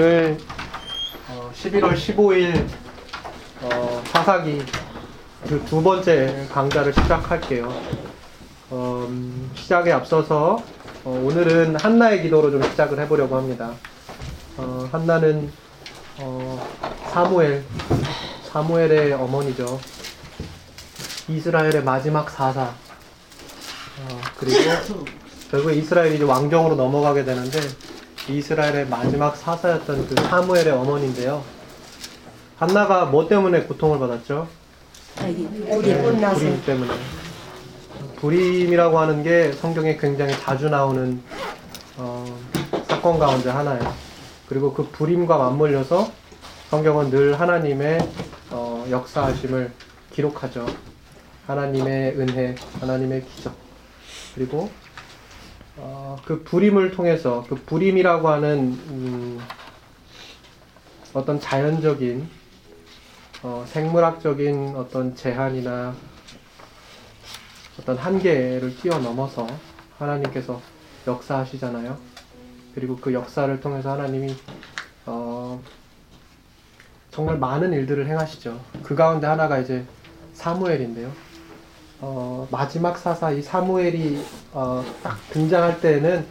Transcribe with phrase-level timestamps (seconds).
[0.00, 0.38] 오늘
[1.28, 2.66] 어, 11월 15일
[3.60, 4.62] 어, 사사기
[5.46, 7.68] 그 두 번째 강좌를 시작할게요.
[8.70, 10.62] 어, 음, 시작에 앞서서
[11.04, 13.74] 어, 오늘은 한나의 기도로 좀 시작을 해보려고 합니다.
[14.56, 15.52] 어, 한나는
[16.16, 16.66] 어,
[17.12, 17.62] 사무엘,
[18.50, 19.78] 사무엘의 어머니죠.
[21.28, 22.62] 이스라엘의 마지막 사사.
[22.62, 25.04] 어, 그리고
[25.50, 27.60] 결국 이스라엘이 이제 왕정으로 넘어가게 되는데
[28.28, 31.42] 이스라엘의 마지막 사사였던 그 사무엘의 어머니인데요.
[32.56, 34.46] 한나가 뭐 때문에 고통을 받았죠?
[36.02, 36.92] 끝나서 불임 때문에.
[38.16, 41.22] 불임이라고 하는 게 성경에 굉장히 자주 나오는
[41.96, 42.24] 어,
[42.86, 43.94] 사건 가운데 하나예요.
[44.46, 46.10] 그리고 그 불임과 맞물려서
[46.70, 47.98] 성경은 늘 하나님의
[48.50, 49.72] 어, 역사하심을
[50.12, 50.66] 기록하죠.
[51.46, 53.54] 하나님의 은혜, 하나님의 기적.
[54.34, 54.70] 그리고
[55.82, 58.58] 어, 그 불임을 통해서 그 불임이라고 하는
[58.90, 59.40] 음,
[61.14, 62.28] 어떤 자연적인
[63.42, 65.94] 어, 생물학적인 어떤 제한이나
[67.80, 69.46] 어떤 한계를 뛰어넘어서
[69.98, 70.60] 하나님께서
[71.06, 71.96] 역사하시잖아요.
[72.74, 74.36] 그리고 그 역사를 통해서 하나님이
[75.06, 75.62] 어,
[77.10, 78.60] 정말 많은 일들을 행하시죠.
[78.82, 79.84] 그 가운데 하나가 이제
[80.34, 81.29] 사무엘인데요.
[82.00, 86.26] 어, 마지막 사사 이 사무엘이 어, 딱 등장할 때는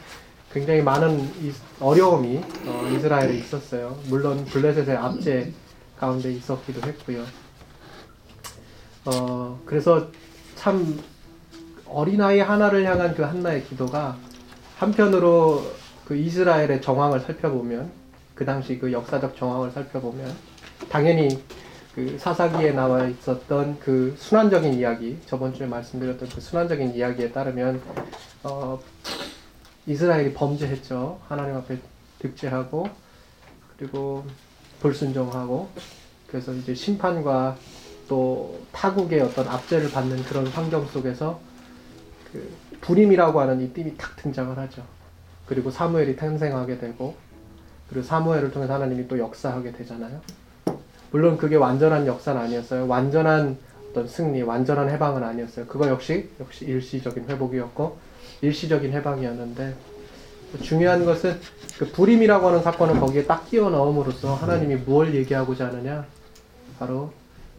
[0.52, 3.98] 굉장히 많은 이- 어려움이 어, 이스라엘에 있었어요.
[4.08, 5.54] 물론 블레셋의 압제
[6.00, 7.24] 가운데 있었기도 했고요.
[9.06, 10.08] 어, 그래서
[10.56, 11.00] 참
[11.86, 14.18] 어린아이 하나를 향한 그 한나의 기도가
[14.78, 15.64] 한편으로
[16.06, 17.92] 그 이스라엘의 정황을 살펴보면
[18.34, 20.34] 그 당시 그 역사적 정황을 살펴보면
[20.90, 21.44] 당연히
[21.96, 27.82] 그 사사기에 나와 있었던 그 순환적인 이야기 저번 주에 말씀드렸던 그 순환적인 이야기에 따르면
[28.44, 28.80] 어,
[29.86, 31.78] 이스라엘이 범죄했죠 하나님 앞에
[32.20, 32.90] 득죄하고
[33.78, 34.24] 그리고
[34.82, 35.70] 불순종하고
[36.28, 37.58] 그래서 이제 심판과
[38.08, 41.40] 또 타국의 어떤 압제를 받는 그런 환경 속에서
[42.32, 42.52] 그
[42.82, 44.84] 불임이라고 하는 이 띠이 탁 등장을 하죠.
[45.46, 47.16] 그리고 사무엘이 탄생하게 되고
[47.90, 50.22] 그리고 사무엘을 통해서 하나님이 또 역사하게 되잖아요.
[51.12, 52.88] 물론 그게 완전한 역사는 아니었어요.
[52.88, 53.58] 완전한
[53.90, 55.66] 어떤 승리, 완전한 해방은 아니었어요.
[55.66, 57.98] 그거 역시 역시 일시적인 회복이었고
[58.42, 59.74] 일시적인 해방이었는데
[60.62, 61.40] 중요한 것은
[61.78, 66.06] 그 불임이라고 하는 사건을 거기에 딱 끼워 넣음으로써 하나님이 무엇을 얘기하고자 하느냐?
[66.78, 67.12] 바로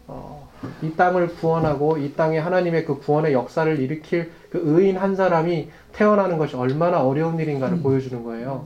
[0.07, 0.49] 어,
[0.81, 6.37] 이 땅을 구원하고 이 땅에 하나님의 그 구원의 역사를 일으킬 그 의인 한 사람이 태어나는
[6.37, 8.65] 것이 얼마나 어려운 일인가를 보여주는 거예요.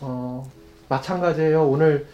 [0.00, 0.50] 어,
[0.88, 1.68] 마찬가지예요.
[1.68, 2.06] 오늘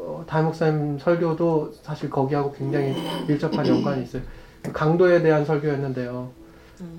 [0.00, 2.94] 어, 담임 목사님 설교도 사실 거기하고 굉장히
[3.26, 4.22] 밀접한 연관이 있어요.
[4.62, 6.30] 그 강도에 대한 설교였는데요.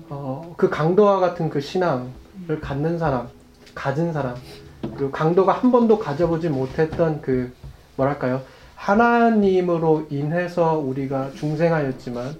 [0.08, 3.28] 어, 그 강도와 같은 그 신앙을 갖는 사람,
[3.74, 4.36] 가진 사람,
[4.80, 7.52] 그리고 강도가 한 번도 가져보지 못했던 그
[7.96, 8.42] 뭐랄까요?
[8.76, 12.36] 하나님으로 인해서 우리가 중생하였지만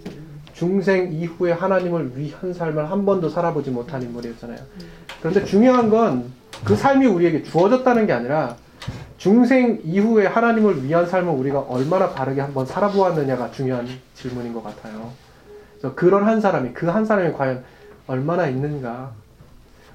[0.53, 4.59] 중생 이후에 하나님을 위한 삶을 한 번도 살아보지 못한 인물이었잖아요.
[5.21, 8.57] 그런데 중요한 건 그 삶이 우리에게 주어졌다는 게 아니라
[9.23, 15.13] 중생 이후에 하나님을 위한 삶을 우리가 얼마나 바르게 한번 살아보았느냐가 중요한 질문인 것 같아요.
[15.79, 17.63] 그래서 그런 한 사람이 그 한 사람이 과연
[18.09, 19.13] 얼마나 있는가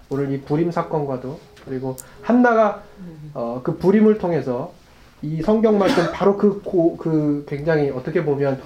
[0.07, 2.83] 오늘 이 불임 사건과도 그리고 한나가
[3.33, 4.71] 어, 그 불임을 통해서
[5.21, 8.61] 이 성경 말씀 바로 그, 고, 그 굉장히 어떻게 보면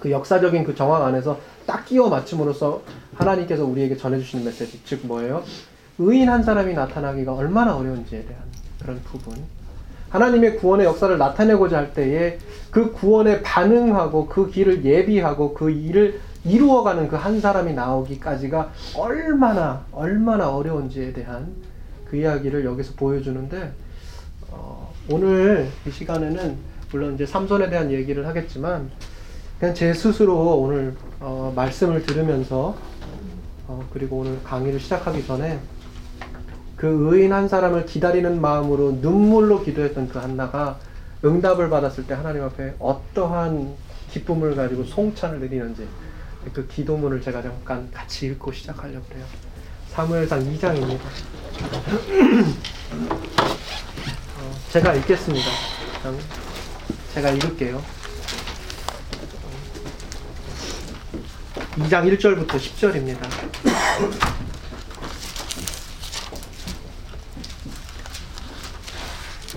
[0.00, 2.80] 그 역사적인 그 정황 안에서 딱 끼워 맞춤으로써
[3.16, 5.42] 하나님께서 우리에게 전해주시는 메시지 즉 뭐예요?
[5.98, 8.42] 의인 한 사람이 나타나기가 얼마나 어려운지에 대한
[8.80, 9.57] 그런 부분
[10.10, 12.38] 하나님의 구원의 역사를 나타내고자 할 때에
[12.70, 20.48] 그 구원에 반응하고 그 길을 예비하고 그 일을 이루어가는 그 한 사람이 나오기까지가 얼마나 얼마나
[20.54, 21.48] 어려운지에 대한
[22.08, 23.72] 그 이야기를 여기서 보여주는데
[24.50, 26.56] 어, 오늘 이 시간에는
[26.90, 28.90] 물론 이제 삼손에 대한 얘기를 하겠지만
[29.60, 32.76] 그냥 제 스스로 오늘 어, 말씀을 들으면서
[33.66, 35.58] 어, 그리고 오늘 강의를 시작하기 전에
[36.78, 40.78] 그 의인 한 사람을 기다리는 마음으로 눈물로 기도했던 그 한나가
[41.24, 43.74] 응답을 받았을 때 하나님 앞에 어떠한
[44.12, 45.88] 기쁨을 가지고 송찬을 드리는지
[46.52, 49.24] 그 기도문을 제가 잠깐 같이 읽고 시작하려고 해요.
[49.88, 51.00] 사무엘상 2장입니다.
[54.38, 55.46] 어, 제가 읽겠습니다.
[57.12, 57.82] 제가 읽을게요.
[61.78, 64.47] 2장 1절부터 10절입니다.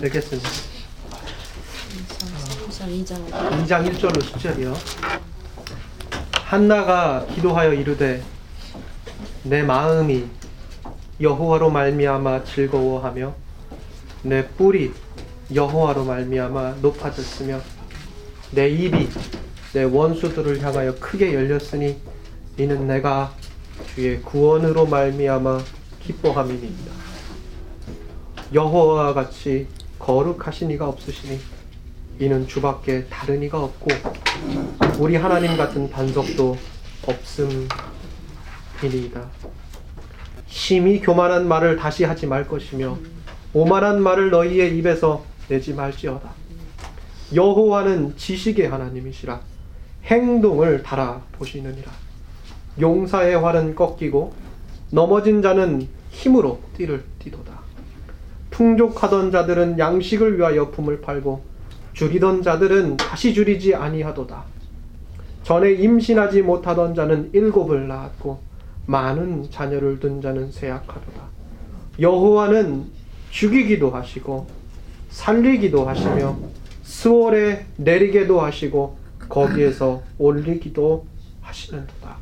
[0.07, 0.49] 읽겠습니다.
[2.81, 4.73] 2장 2장 1절로 10절이요.
[6.33, 8.23] 한나가 기도하여 이르되
[9.43, 10.25] 내 마음이
[11.19, 13.35] 여호와로 말미암아 즐거워하며
[14.23, 14.91] 내 뿔이
[15.53, 17.61] 여호와로 말미암아 높아졌으며
[18.51, 19.09] 내 입이
[19.73, 21.97] 내 원수들을 향하여 크게 열렸으니
[22.57, 23.33] 이는 내가
[23.93, 25.59] 주의 구원으로 말미암아
[26.01, 26.91] 기뻐함이니이다.
[28.53, 29.67] 여호와와 같이
[30.01, 31.39] 거룩하신 이가 없으시니
[32.19, 33.89] 이는 주밖에 다른 이가 없고
[34.99, 36.57] 우리 하나님 같은 반석도
[38.81, 39.29] 없음이니이다.
[40.47, 42.97] 심히 교만한 말을 다시 하지 말 것이며
[43.53, 46.29] 오만한 말을 너희의 입에서 내지 말지어다.
[47.33, 49.39] 여호와는 지식의 하나님이시라
[50.05, 51.91] 행동을 달아 보시느니라.
[52.79, 54.33] 용사의 활은 꺾이고
[54.89, 57.50] 넘어진 자는 힘으로 띠를 띠도다.
[58.51, 61.41] 풍족하던 자들은 양식을 위하여 품을 팔고
[61.93, 64.43] 줄이던 자들은 다시 줄이지 아니하도다.
[65.43, 68.39] 전에 임신하지 못하던 자는 일곱을 낳았고
[68.85, 71.21] 많은 자녀를 둔 자는 세약하도다.
[71.99, 72.85] 여호와는
[73.31, 74.47] 죽이기도 하시고
[75.09, 76.37] 살리기도 하시며
[76.83, 78.97] 스월에 내리게도 하시고
[79.29, 81.05] 거기에서 올리기도
[81.41, 82.17] 하시는도다.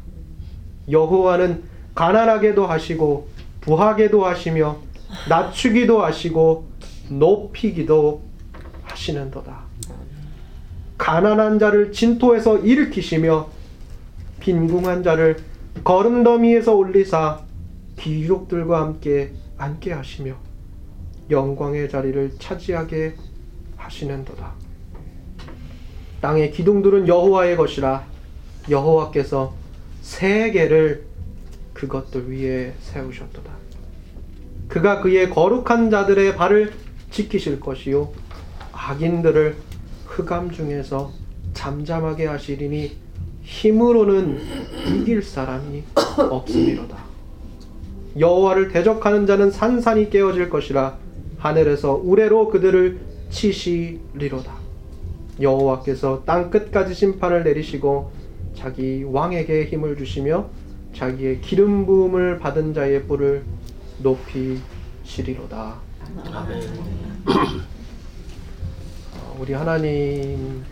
[0.89, 1.63] 여호와는
[1.95, 3.27] 가난하게도 하시고
[3.61, 4.77] 부하게도 하시며
[5.27, 6.67] 낮추기도 하시고
[7.09, 8.21] 높이기도
[8.83, 9.61] 하시는도다.
[10.97, 13.49] 가난한 자를 진토에서 일으키시며
[14.39, 15.37] 빈궁한 자를
[15.83, 17.41] 거름더미에서 올리사
[17.97, 20.35] 귀족들과 함께 앉게 하시며
[21.29, 23.15] 영광의 자리를 차지하게
[23.77, 24.53] 하시는도다.
[26.21, 28.05] 땅의 기둥들은 여호와의 것이라
[28.69, 29.53] 여호와께서
[30.01, 31.05] 세계를
[31.73, 33.58] 그것들 위에 세우셨도다.
[34.69, 36.71] 그가 그의 거룩한 자들의 발을
[37.11, 38.09] 지키실 것이요
[38.71, 39.55] 악인들을
[40.05, 41.11] 흑암 중에서
[41.53, 42.91] 잠잠하게 하시리니
[43.41, 44.39] 힘으로는
[44.87, 45.83] 이길 사람이
[46.17, 46.97] 없음이로다.
[48.17, 50.97] 여호와를 대적하는 자는 산산이 깨어질 것이라
[51.39, 52.99] 하늘에서 우레로 그들을
[53.31, 54.53] 치시리로다.
[55.41, 58.11] 여호와께서 땅 끝까지 심판을 내리시고
[58.55, 60.47] 자기 왕에게 힘을 주시며
[60.93, 63.43] 자기의 기름 부음을 받은 자의 뿔을
[63.99, 64.59] 높이
[65.03, 65.75] 시리로다.
[69.13, 70.63] 어, 우리 하나님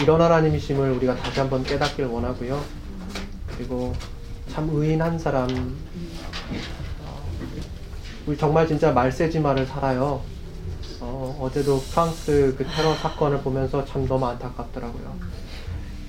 [0.00, 2.62] 이런 하나님이심을 우리가 다시 한번 깨닫길 원하고요.
[3.48, 3.94] 그리고
[4.50, 5.48] 참 의인한 사람
[7.04, 7.22] 어,
[8.26, 10.22] 우리 정말 진짜 말세지마를 살아요.
[11.00, 15.31] 어, 어제도 프랑스 그 테러 사건을 보면서 참 너무 안타깝더라고요.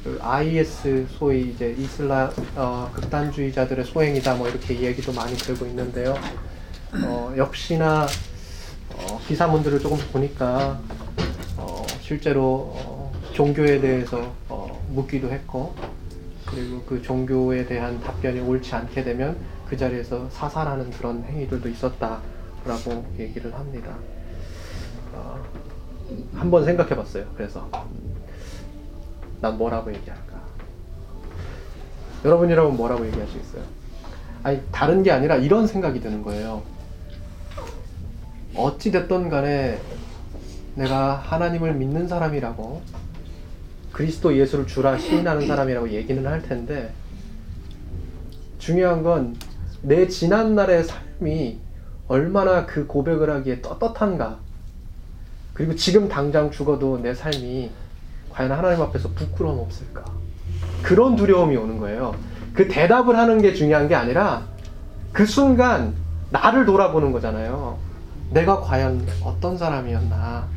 [0.03, 6.15] 그 IS 소위 이제 이슬람 어, 극단주의자들의 소행이다 뭐 이렇게 얘기도 많이 들고 있는데요.
[7.05, 8.05] 어, 역시나
[8.95, 10.81] 어, 기사문들을 조금 보니까
[11.55, 15.73] 어, 실제로 어, 종교에 대해서 어, 묻기도 했고
[16.47, 19.37] 그리고 그 종교에 대한 답변이 옳지 않게 되면
[19.69, 23.97] 그 자리에서 사살하는 그런 행위들도 있었다라고 얘기를 합니다.
[25.13, 25.41] 어,
[26.35, 27.25] 한번 생각해봤어요.
[27.37, 27.69] 그래서
[29.43, 30.41] 난 뭐라고 얘기할까?
[32.23, 33.61] 여러분이라면 뭐라고 얘기하시겠어요?
[34.41, 36.63] 아니 다른 게 아니라 이런 생각이 드는 거예요.
[38.55, 39.81] 어찌 됐던 간에
[40.75, 42.81] 내가 하나님을 믿는 사람이라고
[43.91, 46.93] 그리스도 예수를 주라 시인하는 사람이라고 얘기는 할 텐데
[48.59, 49.35] 중요한 건
[49.85, 51.59] 내 지난 날의 삶이
[52.07, 54.39] 얼마나 그 고백을 하기에 떳떳한가
[55.53, 57.69] 그리고 지금 당장 죽어도 내 삶이
[58.33, 60.03] 과연 하나님 앞에서 부끄러움 없을까
[60.81, 62.15] 그런 두려움이 오는 거예요
[62.53, 64.43] 그 대답을 하는 게 중요한 게 아니라
[65.11, 65.93] 그 순간
[66.31, 67.77] 나를 돌아보는 거잖아요
[68.31, 70.47] 내가 과연 어떤 사람이었나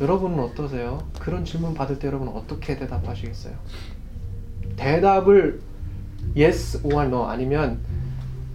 [0.00, 1.02] 여러분은 어떠세요?
[1.18, 3.54] 그런 질문 받을 때 여러분은 어떻게 대답하시겠어요?
[4.76, 5.60] 대답을
[6.36, 7.80] yes or no 아니면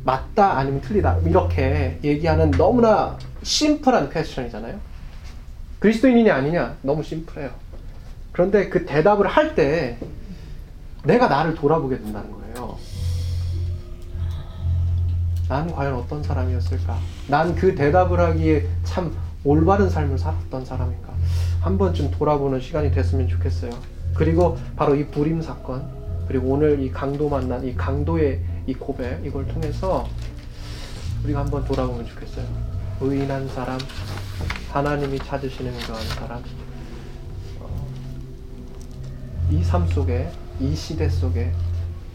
[0.05, 4.79] 맞다 아니면 틀리다 이렇게 얘기하는 너무나 심플한 퀘스천이잖아요.
[5.83, 7.49] 그리스도인이냐 아니냐 너무 심플해요.
[8.31, 9.97] 그런데 그 대답을 할 때
[11.03, 12.77] 내가 나를 돌아보게 된다는 거예요.
[15.49, 16.97] 난 과연 어떤 사람이었을까?
[17.27, 19.13] 난 그 대답을 하기에 참
[19.43, 21.11] 올바른 삶을 살았던 사람인가?
[21.59, 23.71] 한 번쯤 돌아보는 시간이 됐으면 좋겠어요.
[24.15, 25.85] 그리고 바로 이 불임 사건,
[26.29, 30.07] 그리고 오늘 이 강도 만난 이 강도의 이 고백, 이걸 통해서
[31.25, 32.45] 우리가 한번 돌아보면 좋겠어요.
[33.01, 33.77] 의인한 사람,
[34.73, 36.43] 하나님이 찾으시는 그러한 사람,
[37.59, 37.87] 어,
[39.51, 41.53] 이삶 속에, 이 시대 속에,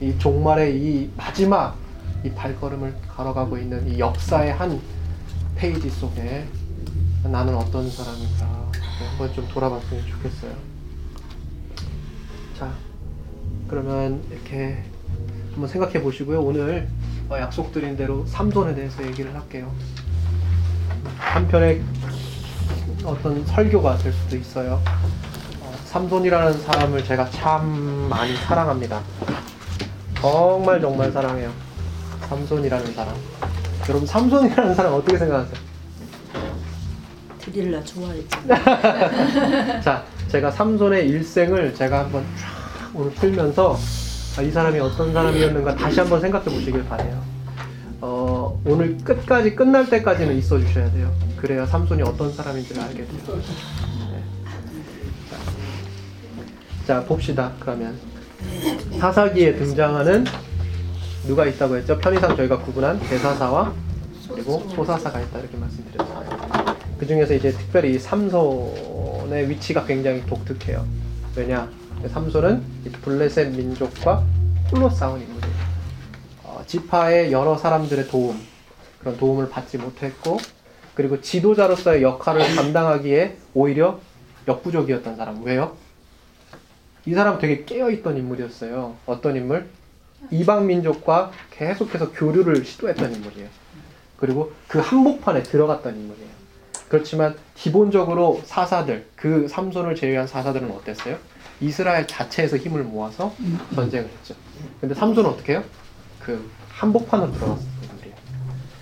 [0.00, 1.76] 이 종말의 이 마지막
[2.24, 4.80] 이 발걸음을 걸어가고 있는 이 역사의 한
[5.54, 6.48] 페이지 속에
[7.22, 8.72] 나는 어떤 사람인가
[9.08, 10.52] 한번 좀 돌아봤으면 좋겠어요.
[12.58, 12.72] 자,
[13.68, 14.82] 그러면 이렇게
[15.52, 16.42] 한번 생각해 보시고요.
[16.42, 16.88] 오늘
[17.30, 19.72] 어, 약속드린 대로 삼손에 대해서 얘기를 할게요.
[21.18, 21.82] 한편의
[23.08, 24.80] 어떤 설교가 될 수도 있어요.
[25.62, 29.00] 어, 삼손이라는 사람을 제가 참 많이 사랑합니다.
[30.20, 31.50] 정말 정말 사랑해요.
[32.28, 33.14] 삼손이라는 사람.
[33.88, 35.56] 여러분 삼손이라는 사람 어떻게 생각하세요?
[37.38, 38.28] 드릴라 좋아했지.
[39.82, 43.78] 자, 제가 삼손의 일생을 제가 한번 쫙 오늘 풀면서
[44.36, 47.37] 아, 이 사람이 어떤 사람이었는가 다시 한번 생각해 보시길 바래요.
[48.68, 51.12] 어, 오늘 끝까지 끝날 때까지는 있어 주셔야 돼요.
[51.36, 53.40] 그래야 삼손이 어떤 사람인지를 알게 돼요.
[54.12, 54.22] 네.
[55.30, 57.52] 자, 자, 봅시다.
[57.58, 57.96] 그러면
[59.00, 60.24] 사사기에 등장하는
[61.26, 61.98] 누가 있다고 했죠?
[61.98, 63.72] 편의상 저희가 구분한 대사사와
[64.30, 66.28] 그리고 소사사가 있다 이렇게 말씀드렸어요.
[66.98, 70.84] 그 중에서 이제 특별히 이 삼손의 위치가 굉장히 독특해요.
[71.36, 71.70] 왜냐?
[72.12, 74.22] 삼손은 이 블레셋 민족과
[74.70, 75.54] 홀로 싸운 인물이에요.
[76.44, 78.38] 어, 지파의 여러 사람들의 도움,
[79.00, 80.38] 그런 도움을 받지 못했고,
[80.94, 84.00] 그리고 지도자로서의 역할을 감당하기에 오히려
[84.46, 85.42] 역부족이었던 사람.
[85.44, 85.76] 왜요?
[87.06, 88.96] 이 사람 되게 깨어있던 인물이었어요.
[89.06, 89.68] 어떤 인물?
[90.30, 93.48] 이방 민족과 계속해서 교류를 시도했던 인물이에요.
[94.16, 96.28] 그리고 그 한복판에 들어갔던 인물이에요.
[96.88, 101.16] 그렇지만 기본적으로 사사들, 그 삼손을 제외한 사사들은 어땠어요?
[101.60, 103.34] 이스라엘 자체에서 힘을 모아서
[103.74, 104.34] 전쟁을 했죠.
[104.80, 105.64] 근데 삼손은 어떻게 해요?
[106.20, 107.77] 그 한복판으로 인물이에요.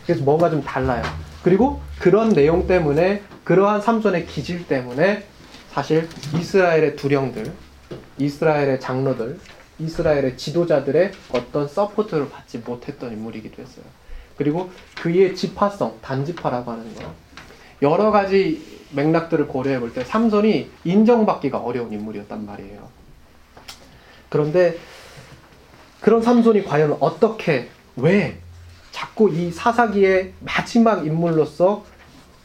[0.06, 1.02] 그래서 뭔가 좀 달라요.
[1.42, 5.24] 그리고 그런 내용 때문에 그러한 삼손의 기질 때문에
[5.72, 6.08] 사실
[6.38, 7.52] 이스라엘의 두령들,
[8.18, 9.38] 이스라엘의 장로들,
[9.78, 13.84] 이스라엘의 지도자들의 어떤 support를 받지 못했던 인물이기도 했어요.
[14.36, 14.70] 그리고
[15.00, 17.12] 그의 지파성, 단지파라고 하는 거.
[17.82, 22.88] 여러 가지 맥락들을 고려해 볼 때 삼손이 인정받기가 어려운 인물이었단 말이에요.
[24.28, 24.78] 그런데
[26.00, 28.38] 그런 삼손이 과연 어떻게, 왜
[28.96, 31.84] 자꾸 이 사사기의 마지막 인물로서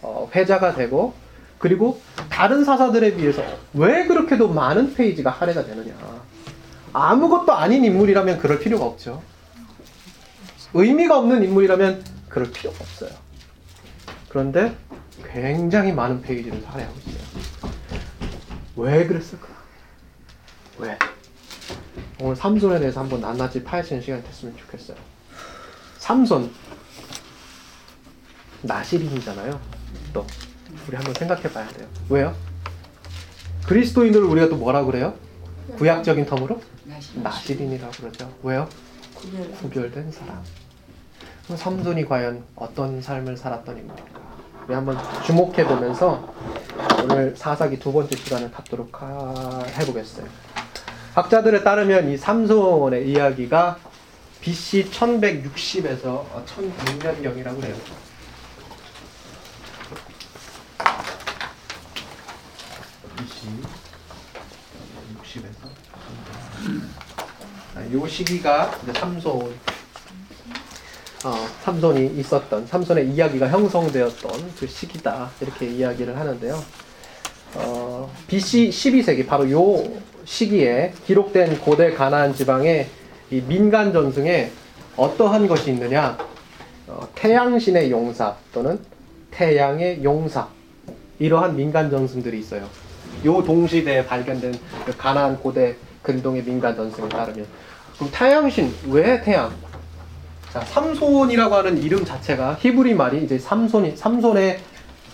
[0.02, 1.14] 어, 회자가 되고
[1.60, 3.42] 그리고 다른 사사들에 비해서
[3.74, 5.94] 왜 그렇게도 많은 페이지가 할애가 되느냐.
[6.92, 9.24] 아무것도 아닌 인물이라면 그럴 필요가 없죠.
[10.74, 13.12] 의미가 없는 인물이라면 그럴 필요가 없어요.
[14.28, 14.76] 그런데
[15.32, 17.72] 굉장히 많은 페이지를 할애하고 있어요.
[18.76, 19.48] 왜 그랬을까?
[20.80, 21.00] 왜?
[22.20, 25.11] 오늘 삼손에 대해서 한번 낱낱이 파헤치는 시간이 됐으면 좋겠어요.
[26.12, 26.52] 삼손
[28.64, 29.60] 나시린이잖아요.
[30.12, 30.26] 또
[30.88, 31.88] 우리 한번 생각해 봐야 돼요.
[32.10, 32.36] 왜요?
[33.68, 35.14] 그리스도인들을 우리가 또 뭐라 그래요?
[35.78, 36.60] 구약적인 텀으로
[37.22, 38.34] 나시린이라고 그러죠.
[38.42, 38.68] 왜요?
[39.14, 39.52] 구별.
[39.52, 40.42] 구별된 사람.
[41.46, 44.22] 그럼 삼손이 과연 어떤 삶을 살았던 인물일까?
[44.66, 46.34] 우리 한번 주목해 보면서
[47.04, 50.26] 오늘 사사기 두 번째 시간을 갖도록 하- 해보겠어요.
[51.14, 53.78] 학자들에 따르면 이 삼손의 이야기가
[54.42, 57.76] BC 1160에서 1100년경이라고 해요.
[63.18, 63.48] BC
[65.22, 65.54] 60에서
[67.94, 69.54] 요 시기가 이제 삼손
[71.24, 76.64] 어, 삼손이 있었던 삼손의 이야기가 형성되었던 그 시기다 이렇게 이야기를 하는데요.
[77.54, 83.01] 어, BC 12세기 바로 요 시기에 기록된 고대 가나안 지방의
[83.32, 84.52] 이 민간 전승에
[84.98, 86.18] 어떠한 것이 있느냐?
[86.88, 88.78] 어, 태양신의 용사 또는
[89.32, 90.50] 태양의 용사
[91.18, 92.68] 이러한 민간 전승들이 있어요.
[93.26, 94.54] 요 동시대에 발견된
[94.86, 97.46] 그 가나안 고대 근동의 민간 전승에 따르면
[97.96, 99.54] 그럼 태양신 왜 태양?
[100.52, 104.60] 자 삼손이라고 하는 이름 자체가 히브리 말이 이제 삼손이 삼손의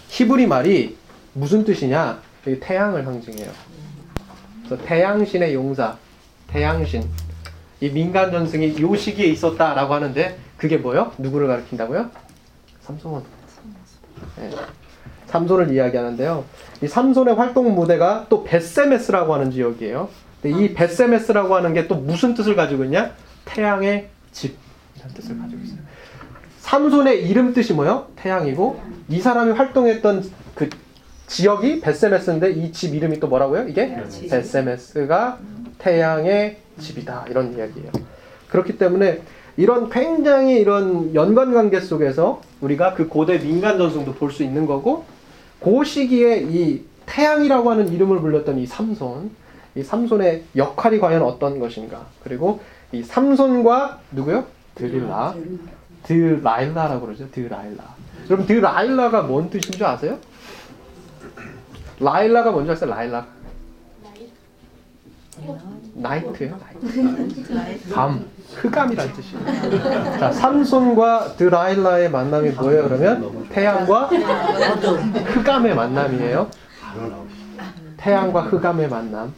[0.08, 0.98] 히브리 말이
[1.34, 2.20] 무슨 뜻이냐?
[2.62, 3.52] 태양을 상징해요.
[4.66, 5.98] 그래서 태양신의 용사,
[6.48, 7.04] 태양신
[7.80, 11.12] 이 민간 전승이 요 시기에 있었다라고 하는데 그게 뭐요?
[11.18, 12.10] 누구를 가리킨다고요?
[12.82, 13.24] 삼손.
[14.38, 14.50] 네.
[15.28, 16.44] 삼손을 이야기하는데요.
[16.82, 20.10] 이 삼손의 활동 무대가 또 베세메스라고 하는 지역이에요.
[20.42, 23.12] 근데 이 베세메스라고 하는 게 또 무슨 뜻을 가지고 있냐?
[23.46, 24.56] 태양의 집
[24.96, 25.80] 이런 뜻을 가지고 있어요.
[26.62, 28.08] 삼손의 이름 뜻이 뭐요?
[28.16, 30.24] 태양이고 이 사람이 활동했던
[30.56, 30.70] 그
[31.28, 33.68] 지역이 베세메스인데 이 집 이름이 또 뭐라고요?
[33.68, 33.96] 이게
[34.30, 35.38] 베세메스가
[35.80, 37.92] 태양의 집이다 이런 이야기예요.
[38.50, 39.22] 그렇기 때문에
[39.58, 45.06] 이런 굉장히 이런 연관 관계 속에서 우리가 그 고대 민간 전승도 볼 수 있는 거고
[45.60, 49.32] 그 시기에 이 태양이라고 하는 이름을 불렸던 이 삼손
[49.76, 52.60] 이 삼손의 역할이 과연 어떤 것인가 그리고
[52.92, 54.46] 이 삼손과 누구요?
[54.76, 55.34] 드릴라
[56.04, 57.84] 드라일라라고 그러죠 드라일라
[58.30, 60.18] 여러분 드라일라가 뭔 뜻인 줄 아세요?
[62.00, 62.90] 라일라가 뭔지 아세요?
[62.90, 63.26] 라일라
[65.94, 66.58] 나이트예요.
[67.50, 67.94] 나이트.
[67.94, 68.26] 밤.
[68.56, 70.20] 흑암이란 뜻이에요.
[70.20, 72.84] 자, 삼손과 드라일라의 만남이 뭐예요?
[72.88, 76.48] 그러면 태양과 흑암의 만남이에요.
[77.98, 79.34] 태양과 흑암의 만남.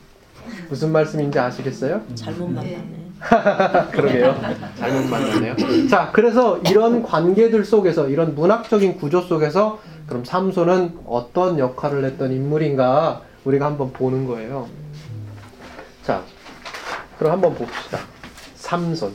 [0.69, 2.01] 무슨 말씀인지 아시겠어요?
[2.15, 2.99] 잘못 만났네.
[3.91, 4.35] 그러게요.
[4.77, 5.87] 잘못 만났네요.
[5.89, 13.21] 자, 그래서 이런 관계들 속에서 이런 문학적인 구조 속에서 그럼 삼손은 어떤 역할을 했던 인물인가
[13.45, 14.67] 우리가 한번 보는 거예요.
[16.09, 16.23] 자,
[17.19, 17.99] 그럼 한번 봅시다.
[18.55, 19.13] 삼손.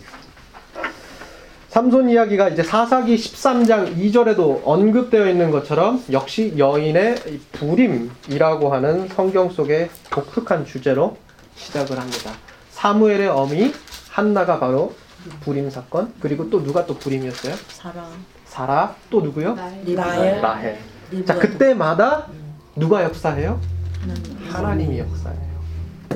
[1.70, 9.50] 삼손 이야기가 이제 사사기 13장 2절에도 언급되어 있는 것처럼 역시 여인의 이 불임이라고 하는 성경
[9.50, 11.16] 속의 독특한 주제로
[11.56, 12.30] 시작을 합니다.
[12.70, 13.74] 사무엘의 어미
[14.12, 14.94] 한나가 바로
[15.40, 17.56] 불임 사건 그리고 또 누가 또 불임이었어요?
[17.70, 18.06] 사랑.
[18.44, 19.56] 사라 또 누구요?
[19.56, 20.78] 라헬.
[21.10, 22.28] 리브가 자 그때마다
[22.76, 23.60] 누가 역사해요?
[24.00, 24.48] 하나님.
[24.48, 25.43] 하나님이 역사해요.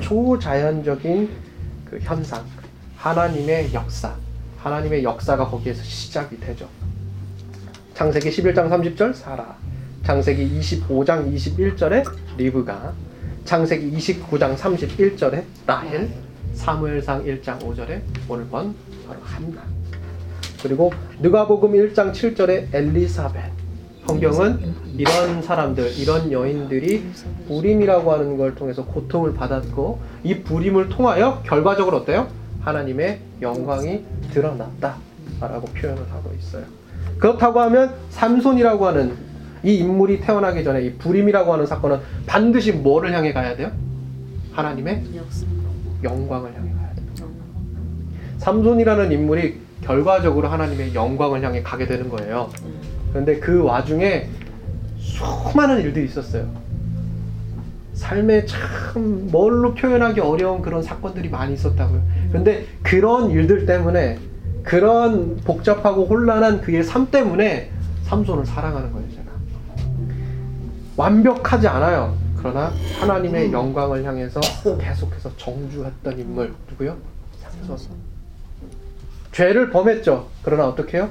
[0.01, 1.29] 초자연적인
[1.85, 2.43] 그 현상,
[2.97, 4.15] 하나님의 역사,
[4.57, 6.67] 하나님의 역사가 거기에서 시작이 되죠.
[7.93, 9.57] 창세기 11장 30절 사라,
[10.03, 12.03] 창세기 25장 21절에
[12.37, 12.93] 리브가,
[13.45, 16.09] 창세기 29장 31절에 라헬,
[16.53, 18.75] 사무엘상 1장 5절에 오늘 본
[19.07, 19.63] 바로 한나.
[20.61, 23.51] 그리고 누가복음 1장 7절에 엘리사벳.
[24.07, 27.05] 성경은 이런 사람들, 이런 여인들이
[27.47, 32.27] 불임이라고 하는 걸 통해서 고통을 받았고 이 불임을 통하여 결과적으로 어때요?
[32.59, 34.03] 하나님의 영광이
[34.33, 36.65] 드러났다라고 표현을 하고 있어요.
[37.17, 39.15] 그렇다고 하면 삼손이라고 하는
[39.63, 43.71] 이 인물이 태어나기 전에 이 불임이라고 하는 사건은 반드시 뭐를 향해 가야 돼요?
[44.51, 45.03] 하나님의.
[46.03, 47.29] 영광을 향해 가야 돼요.
[48.39, 52.49] 삼손이라는 인물이 결과적으로 하나님의 영광을 향해 가게 되는 거예요.
[53.11, 54.27] 그런데 그 와중에
[55.19, 56.49] 수많은 일들이 있었어요.
[57.93, 62.01] 삶에 참 뭘로 표현하기 어려운 그런 사건들이 많이 있었다고요.
[62.29, 64.19] 그런데 그런 일들 때문에
[64.63, 67.71] 그런 복잡하고 혼란한 그의 삶 때문에
[68.03, 69.23] 삼손을 사랑하는 거예요, 제가.
[70.95, 72.17] 완벽하지 않아요.
[72.37, 74.39] 그러나 하나님의 영광을 향해서
[74.79, 76.95] 계속해서 정주했던 인물 누구요?
[77.67, 77.97] 삼손.
[79.33, 80.27] 죄를 범했죠.
[80.41, 81.09] 그러나 어떻게 해요?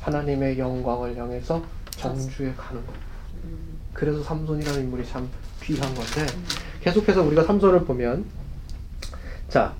[0.00, 3.07] 하나님의 영광을 향해서 정주에 가는 거예요.
[3.98, 5.28] 그래서 삼손이라는 인물이 참
[5.64, 6.24] 귀한 건데
[6.82, 8.24] 계속해서 우리가 삼손을 보면
[9.48, 9.74] 자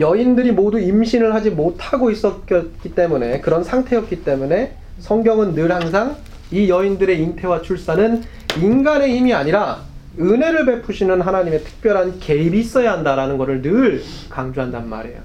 [0.00, 6.16] 여인들이 모두 임신을 하지 못하고 있었기 때문에 그런 상태였기 때문에 성경은 늘 항상
[6.50, 8.24] 이 여인들의 잉태와 출산은
[8.60, 9.82] 인간의 힘이 아니라
[10.18, 15.20] 은혜를 베푸시는 하나님의 특별한 개입이 있어야 한다라는 것을 늘 강조한단 말이에요.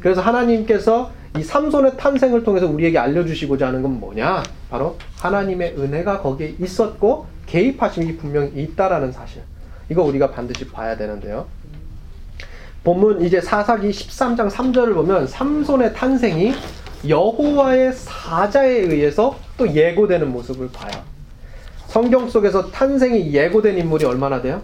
[0.00, 4.42] 그래서 하나님께서 이 삼손의 탄생을 통해서 우리에게 알려주시고자 하는 건 뭐냐?
[4.70, 9.42] 바로 하나님의 은혜가 거기에 있었고 개입하심이 분명히 있다라는 사실.
[9.90, 11.46] 이거 우리가 반드시 봐야 되는데요.
[12.84, 16.54] 본문 이제 사사기 13장 3절을 보면 삼손의 탄생이
[17.06, 20.90] 여호와의 사자에 의해서 또 예고되는 모습을 봐요.
[21.86, 24.62] 성경 속에서 탄생이 예고된 인물이 얼마나 돼요?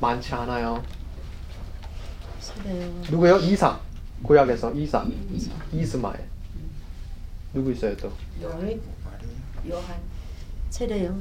[0.00, 0.82] 많지 않아요.
[2.40, 2.90] 세례요.
[3.10, 3.36] 누구요?
[3.38, 3.89] 이삭.
[4.22, 5.06] 구약에서 이삭.
[5.72, 6.20] 이스마엘.
[7.54, 8.12] 누구 있어요 또?
[9.68, 9.96] 요한.
[10.70, 11.16] 세례요.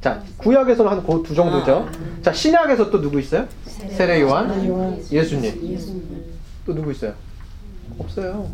[0.00, 1.86] 자, 구약에서는 한그두 정도죠.
[2.22, 3.46] 자, 신약에서 또 누구 있어요?
[3.66, 4.48] 세례 요한,
[5.12, 6.24] 예수님.
[6.64, 7.12] 또 누구 있어요?
[7.98, 8.50] 없어요.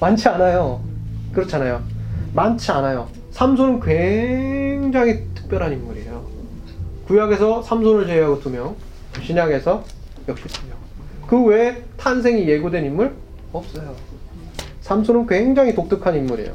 [0.00, 0.82] 많지 않아요.
[1.32, 1.82] 그렇잖아요.
[2.34, 3.08] 많지 않아요.
[3.30, 6.26] 삼손은 굉장히 특별한 인물이에요.
[7.06, 8.74] 구약에서 삼손을 제외하고 두 명,
[9.22, 9.84] 신약에서
[10.26, 10.76] 역시 두 명.
[11.28, 13.12] 그 외에 탄생이 예고된 인물
[13.52, 13.94] 없어요.
[14.80, 16.52] 삼손은 굉장히 독특한 인물이에요.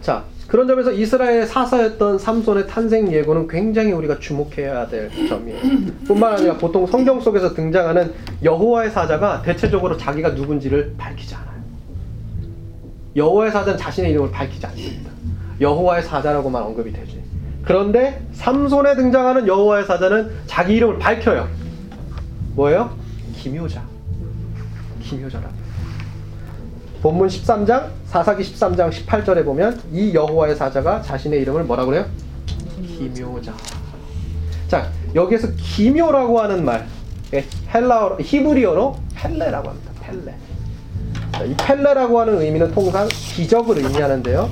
[0.00, 5.60] 자, 그런 점에서 이스라엘의 사사였던 삼손의 탄생 예고는 굉장히 우리가 주목해야 될 점이에요.
[6.06, 11.62] 뿐만 아니라 보통 성경 속에서 등장하는 여호와의 사자가 대체적으로 자기가 누군지를 밝히지 않아요.
[13.14, 15.10] 여호와의 사자는 자신의 이름을 밝히지 않습니다.
[15.60, 17.22] 여호와의 사자라고만 언급이 되지.
[17.62, 21.61] 그런데 삼손에 등장하는 여호와의 사자는 자기 이름을 밝혀요.
[22.54, 22.96] 뭐예요?
[23.36, 23.82] 기묘자.
[25.02, 25.62] 기묘자랍니다.
[27.02, 32.06] 본문 13장, 사사기 13장 18절에 보면 이 여호와의 사자가 자신의 이름을 뭐라 그래요?
[32.86, 33.52] 기묘자.
[34.68, 36.86] 자, 여기에서 기묘라고 하는 말,
[37.34, 39.92] 예, 헬라어, 히브리어로 펠레라고 합니다.
[40.00, 40.34] 펠레.
[41.32, 44.48] 자, 이 펠레라고 하는 의미는 통상 기적을 의미하는데요.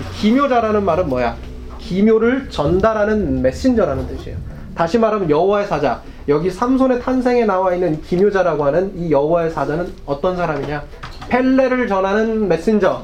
[0.00, 1.36] 이 기묘자라는 말은 뭐야?
[1.78, 4.51] 기묘를 전달하는 메신저라는 뜻이에요.
[4.74, 6.02] 다시 말하면 여호와의 사자.
[6.28, 10.82] 여기 삼손의 탄생에 나와 있는 기묘자라고 하는 이 여호와의 사자는 어떤 사람이냐?
[11.28, 13.02] 펠레를 전하는 메신저.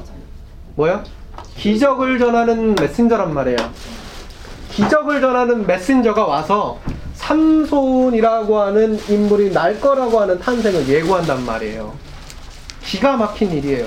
[0.76, 1.02] 뭐야?
[1.56, 3.56] 기적을 전하는 메신저란 말이에요.
[4.70, 6.78] 기적을 전하는 메신저가 와서
[7.14, 11.92] 삼손이라고 하는 인물이 날 거라고 하는 탄생을 예고한단 말이에요.
[12.84, 13.86] 기가 막힌 일이에요.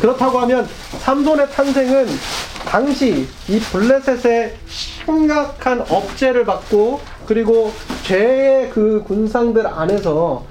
[0.00, 0.66] 그렇다고 하면
[0.98, 2.06] 삼손의 탄생은
[2.66, 7.70] 당시 이 블레셋의 심각한 업죄를 받고 그리고
[8.02, 10.44] 죄의 그 군상들 안에서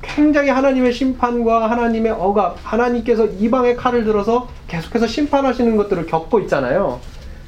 [0.00, 7.00] 굉장히 하나님의 심판과 하나님의 억압, 하나님께서 이방의 칼을 들어서 계속해서 심판하시는 것들을 겪고 있잖아요.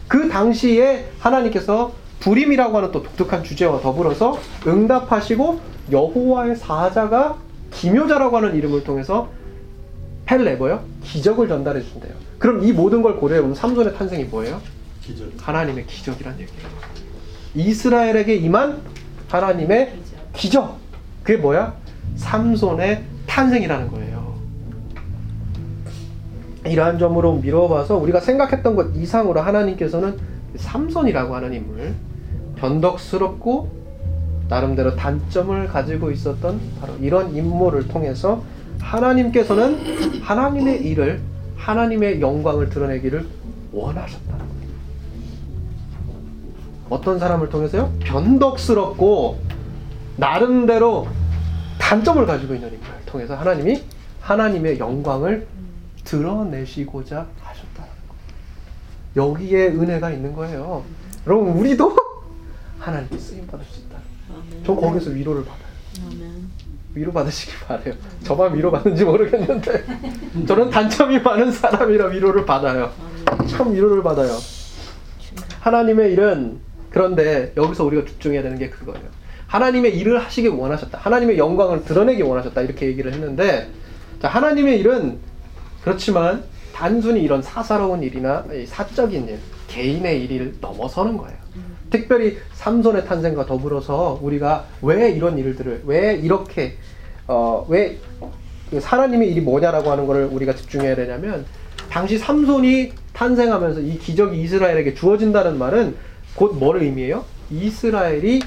[0.06, 7.36] 그 당시에 하나님께서 불임이라고 하는 또 독특한 주제와 더불어서 응답하시고 여호와의 사자가
[7.70, 9.28] 기묘자라고 하는 이름을 통해서
[10.30, 10.84] 펠레 뭐요?
[11.02, 12.12] 기적을 전달해 준대요.
[12.38, 14.60] 그럼 이 모든 걸 고려해 보면 삼손의 탄생이 뭐예요?
[15.02, 15.32] 기절.
[15.36, 16.68] 하나님의 기적이란 얘기예요.
[17.56, 18.80] 이스라엘에게 임한
[19.28, 19.92] 하나님의
[20.32, 20.78] 기적.
[21.24, 21.74] 그게 뭐야?
[22.14, 24.38] 삼손의 탄생이라는 거예요.
[26.64, 30.16] 이러한 점으로 미뤄봐서 우리가 생각했던 것 이상으로 하나님께서는
[30.54, 31.92] 삼손이라고 하는 인물,
[32.54, 33.80] 변덕스럽고
[34.48, 38.44] 나름대로 단점을 가지고 있었던 바로 이런 인물을 통해서
[38.80, 41.20] 하나님께서는 하나님의 일을
[41.56, 43.28] 하나님의 영광을 드러내기를
[43.72, 44.50] 원하셨다는 거예요.
[46.88, 47.92] 어떤 사람을 통해서요?
[48.00, 49.40] 변덕스럽고
[50.16, 51.06] 나름대로
[51.78, 53.82] 단점을 가지고 있는 인물을 통해서 하나님이
[54.20, 55.46] 하나님의 영광을
[56.04, 57.26] 드러내시고자
[57.76, 57.90] 거예요.
[59.16, 60.84] 여기에 은혜가 있는 거예요.
[61.26, 61.96] 여러분 우리도
[62.78, 63.98] 하나님께 쓰임 받을 수 있다.
[64.64, 66.39] 저 거기서 위로를 받아요.
[66.94, 67.94] 위로 받으시기 바래요.
[68.24, 69.84] 저만 위로 받는지 모르겠는데
[70.46, 72.90] 저는 단점이 많은 사람이라 위로를 받아요.
[73.48, 74.36] 참 위로를 받아요.
[75.60, 76.58] 하나님의 일은
[76.90, 79.06] 그런데 여기서 우리가 집중해야 되는 게 그거예요.
[79.46, 80.98] 하나님의 일을 하시기 원하셨다.
[80.98, 82.60] 하나님의 영광을 드러내기 원하셨다.
[82.62, 83.70] 이렇게 얘기를 했는데
[84.20, 85.18] 자, 하나님의 일은
[85.82, 91.39] 그렇지만 단순히 이런 사사로운 일이나 이 사적인 일, 개인의 일을 넘어서는 거예요.
[91.90, 96.76] 특별히 삼손의 탄생과 더불어서 우리가 왜 이런 일들을 왜 이렇게
[97.26, 97.98] 어 왜
[98.78, 101.44] 하나님의 일이 뭐냐라고 하는 것을 우리가 집중해야 되냐면
[101.90, 105.96] 당시 삼손이 탄생하면서 이 기적이 이스라엘에게 주어진다는 말은
[106.36, 107.24] 곧 뭐를 의미해요?
[107.50, 108.40] 이스라엘이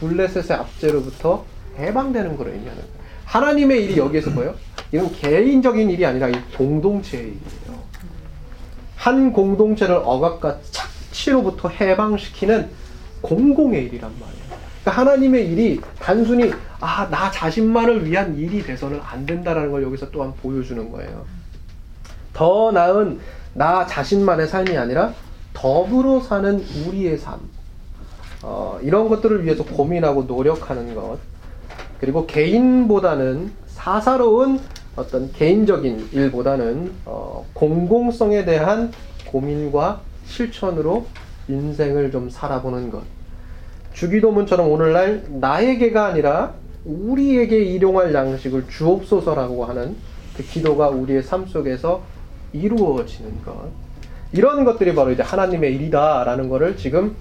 [0.00, 1.44] 블레셋의 압제로부터
[1.78, 2.96] 해방되는 걸 의미하는 거예요.
[3.26, 4.54] 하나님의 일이 여기에서 뭐예요?
[4.92, 7.78] 이건 개인적인 일이 아니라 이 공동체의 일이에요.
[8.96, 12.70] 한 공동체를 억압과 착취로부터 해방시키는
[13.20, 14.46] 공공의 일이란 말이에요.
[14.82, 20.32] 그러니까 하나님의 일이 단순히 아, 나 자신만을 위한 일이 돼서는 안 된다라는 걸 여기서 또한
[20.42, 21.24] 보여주는 거예요.
[22.32, 23.18] 더 나은
[23.54, 25.14] 나 자신만의 삶이 아니라
[25.54, 27.40] 더불어 사는 우리의 삶.
[28.42, 31.18] 어, 이런 것들을 위해서 고민하고 노력하는 것.
[31.98, 34.60] 그리고 개인보다는 사사로운
[34.94, 38.92] 어떤 개인적인 일보다는 어, 공공성에 대한
[39.26, 41.06] 고민과 실천으로
[41.48, 43.02] 인생을 좀 살아보는 것.
[43.92, 46.54] 주기도문처럼 오늘날 나에게가 아니라
[46.84, 49.96] 우리에게 일용할 양식을 주옵소서라고 하는
[50.36, 52.02] 그 기도가 우리의 삶 속에서
[52.52, 53.70] 이루어지는 것.
[54.32, 57.16] 이런 것들이 바로 이제 하나님의 일이다라는 것을 지금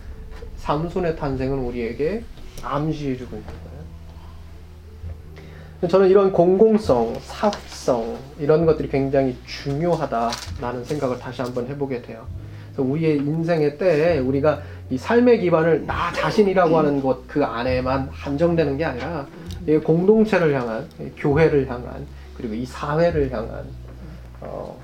[0.58, 2.24] 삼손의 탄생은 우리에게
[2.62, 3.66] 암시해주고 있는 거예요.
[5.88, 12.26] 저는 이런 공공성, 사회성 이런 것들이 굉장히 중요하다라는 생각을 다시 한번 해보게 돼요.
[12.82, 18.86] 우리의 인생의 때에 우리가 이 삶의 기반을 나 자신이라고 하는 것 그 안에만 한정되는 게
[18.86, 19.28] 아니라
[19.68, 22.06] 이 공동체를 향한, 이 교회를 향한,
[22.38, 23.64] 그리고 이 사회를 향한
[24.42, 24.80] 어,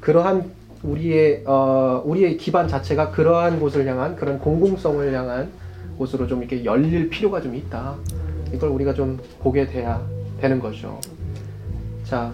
[0.00, 0.50] 그러한
[0.82, 5.50] 우리의 어, 우리의 기반 자체가 그러한 곳을 향한 그런 공공성을 향한
[5.98, 7.94] 곳으로 좀 이렇게 열릴 필요가 좀 있다.
[8.52, 10.00] 이걸 우리가 좀 보게 돼야
[10.40, 11.00] 되는 거죠.
[12.04, 12.32] 자,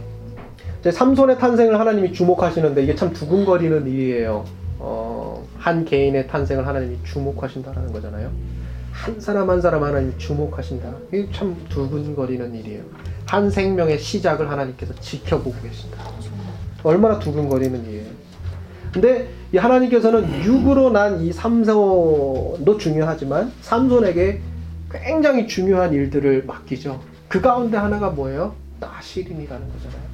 [0.90, 4.44] 삼손의 탄생을 하나님이 주목하시는데 이게 참 두근거리는 일이에요.
[4.78, 8.30] 어, 한 개인의 탄생을 하나님이 주목하신다라는 거잖아요.
[8.90, 10.92] 한 사람 한 사람 하나님이 주목하신다.
[11.12, 12.82] 이게 참 두근거리는 일이에요.
[13.26, 15.98] 한 생명의 시작을 하나님께서 지켜보고 계신다.
[16.82, 18.06] 얼마나 두근거리는 일이에요.
[18.92, 24.40] 근데 이 하나님께서는 육으로 난 이 삼손도 중요하지만 삼손에게
[24.90, 27.00] 굉장히 중요한 일들을 맡기죠.
[27.28, 28.54] 그 가운데 하나가 뭐예요?
[28.80, 30.11] 나시린이라는 거잖아요.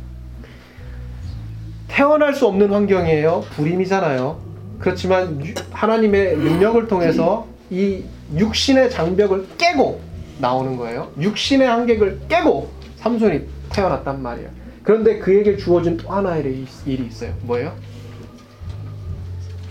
[1.98, 3.40] 태어날 수 없는 환경이에요.
[3.56, 4.38] 불임이잖아요.
[4.78, 8.04] 그렇지만 유- 하나님의 능력을 통해서 이
[8.36, 10.00] 육신의 장벽을 깨고
[10.38, 11.10] 나오는 거예요.
[11.20, 14.48] 육신의 한계를 깨고 삼손이 태어났단 말이에요.
[14.84, 16.44] 그런데 그에게 주어진 또 하나의
[16.86, 17.34] 일이- 있어요.
[17.42, 17.74] 뭐예요?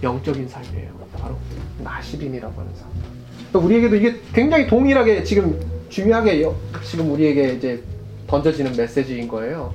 [0.04, 0.90] 영적인 삶이에요.
[1.18, 1.38] 바로
[1.82, 2.88] 나시린이라고 하는 삶.
[3.52, 7.82] 그러니까 우리에게도 이게 굉장히 동일하게 지금 중요하게 여- 지금 우리에게 이제
[8.28, 9.74] 던져지는 메시지인 거예요.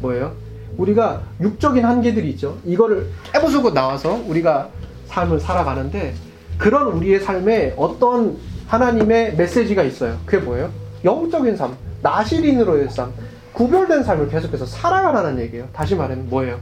[0.00, 0.34] 뭐예요?
[0.76, 2.58] 우리가 육적인 한계들이 있죠.
[2.64, 4.68] 이거를 깨부수고 나와서 우리가
[5.06, 6.14] 삶을 살아가는데
[6.58, 10.18] 그런 우리의 삶에 어떤 하나님의 메시지가 있어요.
[10.24, 10.70] 그게 뭐예요?
[11.04, 13.12] 영적인 삶, 나시린으로의 삶,
[13.52, 15.66] 구별된 삶을 계속해서 살아가라는 얘기예요.
[15.72, 16.58] 다시 말하면 뭐예요?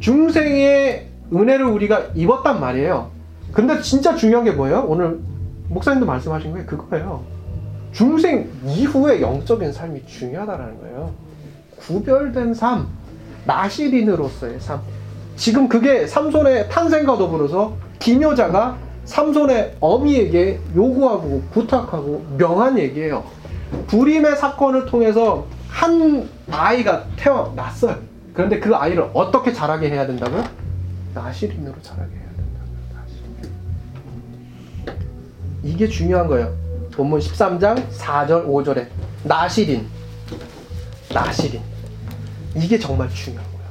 [0.00, 3.10] 중생의 은혜를 우리가 입었단 말이에요.
[3.52, 4.84] 근데 진짜 중요한 게 뭐예요?
[4.86, 5.20] 오늘
[5.68, 7.24] 목사님도 말씀하신 게 그거예요.
[7.92, 11.12] 중생 이후의 영적인 삶이 중요하다는 거예요.
[11.76, 12.88] 구별된 삶,
[13.46, 14.80] 나시린으로서의 삶.
[15.36, 23.24] 지금 그게 삼손의 탄생과 더불어서 기묘자가 삼손의 어미에게 요구하고 부탁하고 명한 얘기예요.
[23.86, 27.98] 불임의 사건을 통해서 한 아이가 태어났어요.
[28.32, 30.44] 그런데 그 아이를 어떻게 자라게 해야 된다고요?
[31.14, 32.28] 나시린으로 자라게 해야
[34.84, 34.98] 된다고요.
[35.62, 36.54] 이게 중요한 거예요.
[36.92, 38.86] 본문 13장 4절 5절에
[39.24, 39.86] 나시린
[41.12, 41.60] 나시린
[42.56, 43.66] 이게 정말 중요한 거예요.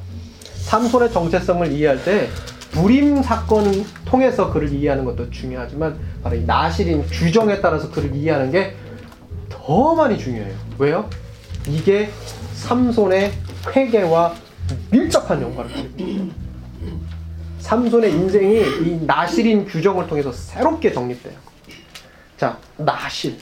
[0.56, 2.30] 삼손의 정체성을 이해할 때
[2.72, 8.76] 불임 사건을 통해서 그를 이해하는 것도 중요하지만 바로 이 나시린 규정에 따라서 그를 이해하는 게
[9.66, 10.56] 더 많이 중요해요.
[10.78, 11.10] 왜요?
[11.68, 12.12] 이게
[12.54, 13.34] 삼손의
[13.76, 14.36] 회개와
[14.92, 16.30] 밀접한 연관을 가지고.
[17.58, 21.34] 삼손의 인생이 이 나시린 규정을 통해서 새롭게 정립돼요.
[22.38, 23.40] 자, 나실.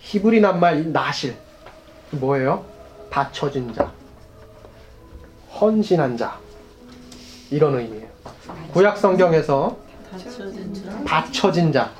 [0.00, 1.36] 히브리 낱말 이 나실.
[2.12, 2.64] 뭐예요?
[3.10, 3.92] 바쳐진 자.
[5.60, 6.38] 헌신한 자.
[7.50, 8.06] 이런 의미예요.
[8.72, 9.76] 구약 성경에서
[11.04, 11.90] 바쳐진 자.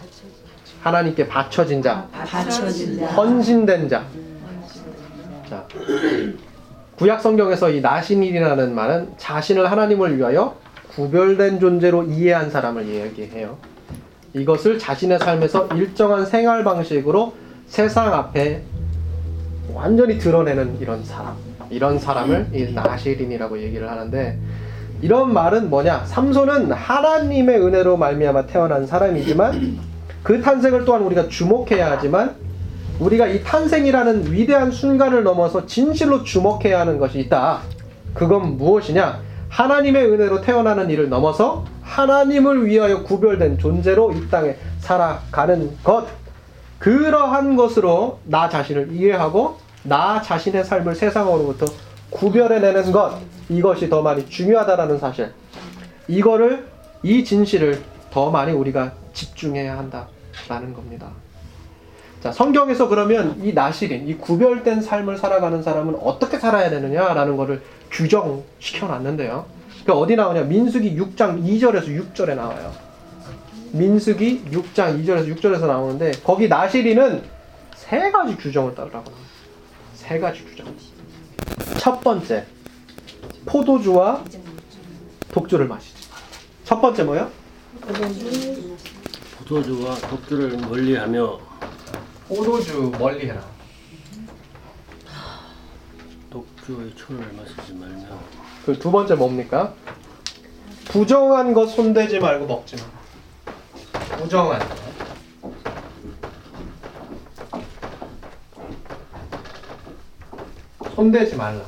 [0.82, 2.08] 하나님께 바쳐진 자.
[3.16, 4.04] 헌신된 자.
[5.48, 5.66] 자.
[6.96, 10.56] 구약 성경에서 이 나신일이라는 말은 자신을 하나님을 위하여
[10.94, 13.58] 구별된 존재로 이해한 사람을 이야기해요.
[14.32, 17.34] 이것을 자신의 삶에서 일정한 생활 방식으로
[17.66, 18.62] 세상 앞에
[19.72, 21.36] 완전히 드러내는 이런 사람.
[21.74, 24.38] 이런 사람을 이 나시린이라고 얘기를 하는데
[25.02, 26.04] 이런 말은 뭐냐?
[26.06, 29.78] 삼손은 하나님의 은혜로 말미암아 태어난 사람이지만
[30.22, 32.36] 그 탄생을 또한 우리가 주목해야 하지만
[33.00, 37.60] 우리가 이 탄생이라는 위대한 순간을 넘어서 진실로 주목해야 하는 것이 있다.
[38.14, 39.20] 그건 무엇이냐?
[39.48, 46.06] 하나님의 은혜로 태어나는 일을 넘어서 하나님을 위하여 구별된 존재로 이 땅에 살아가는 것.
[46.78, 51.66] 그러한 것으로 나 자신을 이해하고 나 자신의 삶을 세상으로부터
[52.10, 53.20] 구별해내는 것.
[53.48, 55.32] 이것이 더 많이 중요하다라는 사실.
[56.08, 56.66] 이거를,
[57.02, 61.08] 이 진실을 더 많이 우리가 집중해야 한다라는 겁니다.
[62.22, 68.86] 자, 성경에서 그러면 이 나시린, 이 구별된 삶을 살아가는 사람은 어떻게 살아야 되느냐라는 것을 규정시켜
[68.86, 69.44] 놨는데요.
[69.84, 70.42] 그 어디 나오냐?
[70.44, 72.72] 민수기 6장 2절에서 6절에 나와요.
[73.72, 77.22] 민수기 6장 2절에서 6절에서 나오는데 거기 나시린은
[77.74, 79.33] 세 가지 규정을 따르라고 합니다.
[80.06, 80.66] 세 가지 규정.
[81.78, 82.44] 첫 번째,
[83.46, 84.22] 포도주와
[85.32, 86.16] 독주를 마시지 마.
[86.64, 87.30] 첫 번째 뭐요?
[89.38, 91.38] 포도주와 독주를 멀리하며
[92.28, 93.42] 포도주 멀리해라.
[96.30, 98.04] 독주의 초를 마시지 말며
[98.66, 99.72] 그 두 번째 뭡니까?
[100.88, 102.82] 부정한 것 손대지 말고 먹지 마.
[104.18, 104.93] 부정한 것.
[110.94, 111.60] 손대지 말라.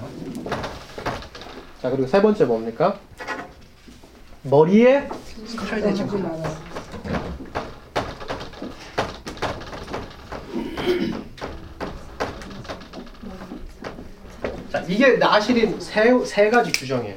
[1.83, 2.97] 자, 그리고 세 번째 뭡니까?
[4.43, 5.09] 머리에
[5.69, 6.51] 칼 대지 말라.
[14.71, 17.17] 자, 이게 나실인 세, 세 가지 규정이에요.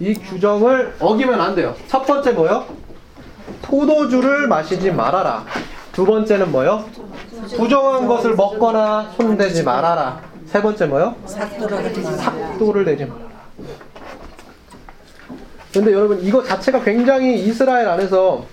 [0.00, 1.74] 이 규정을 어기면 안 돼요.
[1.86, 2.66] 첫 번째 뭐요?
[3.62, 5.46] 포도주를 마시지 말아라.
[5.92, 6.84] 두 번째는 뭐요?
[7.56, 10.31] 부정한 것을 먹거나 손대지 말아라.
[10.52, 11.16] 세 번째 뭐요?
[11.24, 13.30] 삭도를 내지 말아라.
[15.72, 18.44] 근데 여러분 이거 자체가 굉장히 이스라엘 안에서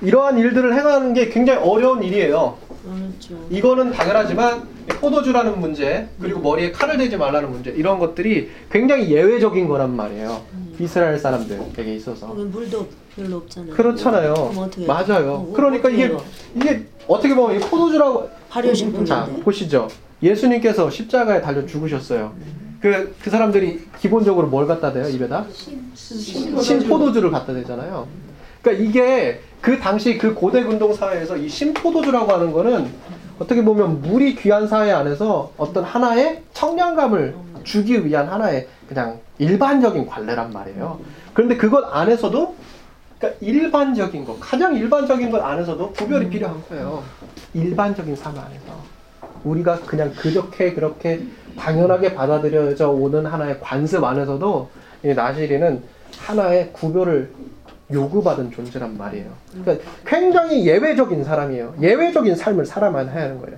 [0.00, 2.56] 이러한 일들을 행하는 게 굉장히 어려운 일이에요.
[2.82, 3.46] 그렇죠.
[3.50, 9.94] 이거는 당연하지만 포도주라는 문제 그리고 머리에 칼을 대지 말라는 문제 이런 것들이 굉장히 예외적인 거란
[9.94, 10.40] 말이에요.
[10.80, 12.28] 이스라엘 사람들에게 있어서.
[12.28, 13.74] 물도 별로 없잖아요.
[13.74, 14.34] 그렇잖아요.
[14.86, 15.32] 맞아요.
[15.32, 16.16] 어, 그러니까 이게?
[16.54, 19.42] 이게 어떻게 보면 이 포도주라고 발효신 자 분인데.
[19.44, 19.88] 보시죠.
[20.22, 22.32] 예수님께서 십자가에 달려 죽으셨어요.
[22.80, 25.46] 그, 그 사람들이 기본적으로 뭘 갖다 대요, 입에다?
[25.94, 28.06] 신포도주를 갖다 대잖아요.
[28.62, 32.88] 그러니까 이게 그 당시 그 고대 근동 사회에서 이 신포도주라고 하는 거는
[33.38, 40.52] 어떻게 보면 물이 귀한 사회 안에서 어떤 하나의 청량감을 주기 위한 하나의 그냥 일반적인 관례란
[40.52, 41.00] 말이에요.
[41.34, 42.56] 그런데 그것 안에서도
[43.18, 47.02] 그러니까 일반적인 것, 가장 일반적인 것 안에서도 구별이 필요한 거예요.
[47.54, 48.97] 일반적인 삶 안에서.
[49.48, 51.22] 우리가 그냥 그렇게 그렇게
[51.58, 54.68] 당연하게 받아들여져 오는 하나의 관습 안에서도
[55.04, 55.82] 이 나시리는
[56.18, 57.30] 하나의 구별을
[57.92, 59.26] 요구받은 존재란 말이에요.
[59.62, 61.74] 그러니까 굉장히 예외적인 사람이에요.
[61.80, 63.56] 예외적인 삶을 살아만 해야 하는 거예요.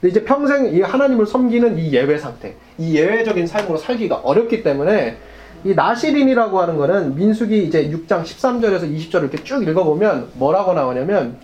[0.00, 5.16] 근데 이제 평생 이 하나님을 섬기는 이 예외 상태, 이 예외적인 삶으로 살기가 어렵기 때문에
[5.64, 11.36] 이 나시린이라고 하는 거는 민수기 이제 6장 13절에서 20절을 이렇게 쭉 읽어보면 뭐라고 나오냐면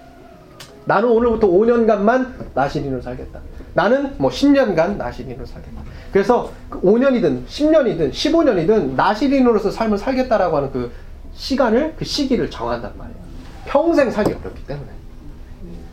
[0.85, 3.41] 나는 오늘부터 5년간만 나시린으로 살겠다.
[3.79, 5.83] 나는 뭐 10년간 나시린으로 살겠다.
[6.11, 10.91] 그래서 5년이든 10년이든 15년이든 나시린으로서 삶을 살겠다라고 하는 그
[11.33, 13.21] 시간을 그 시기를 정한단 말이에요.
[13.67, 14.89] 평생 살기 어렵기 때문에.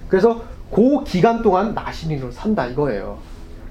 [0.10, 0.41] 그래서
[0.74, 3.19] 그 기간 동안 나시린으로 산다 이거예요.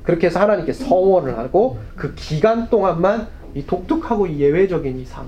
[0.05, 5.27] 그렇게 해서 하나님께 서원을 하고 그 기간 동안만 이 독특하고 이 예외적인 이 삶.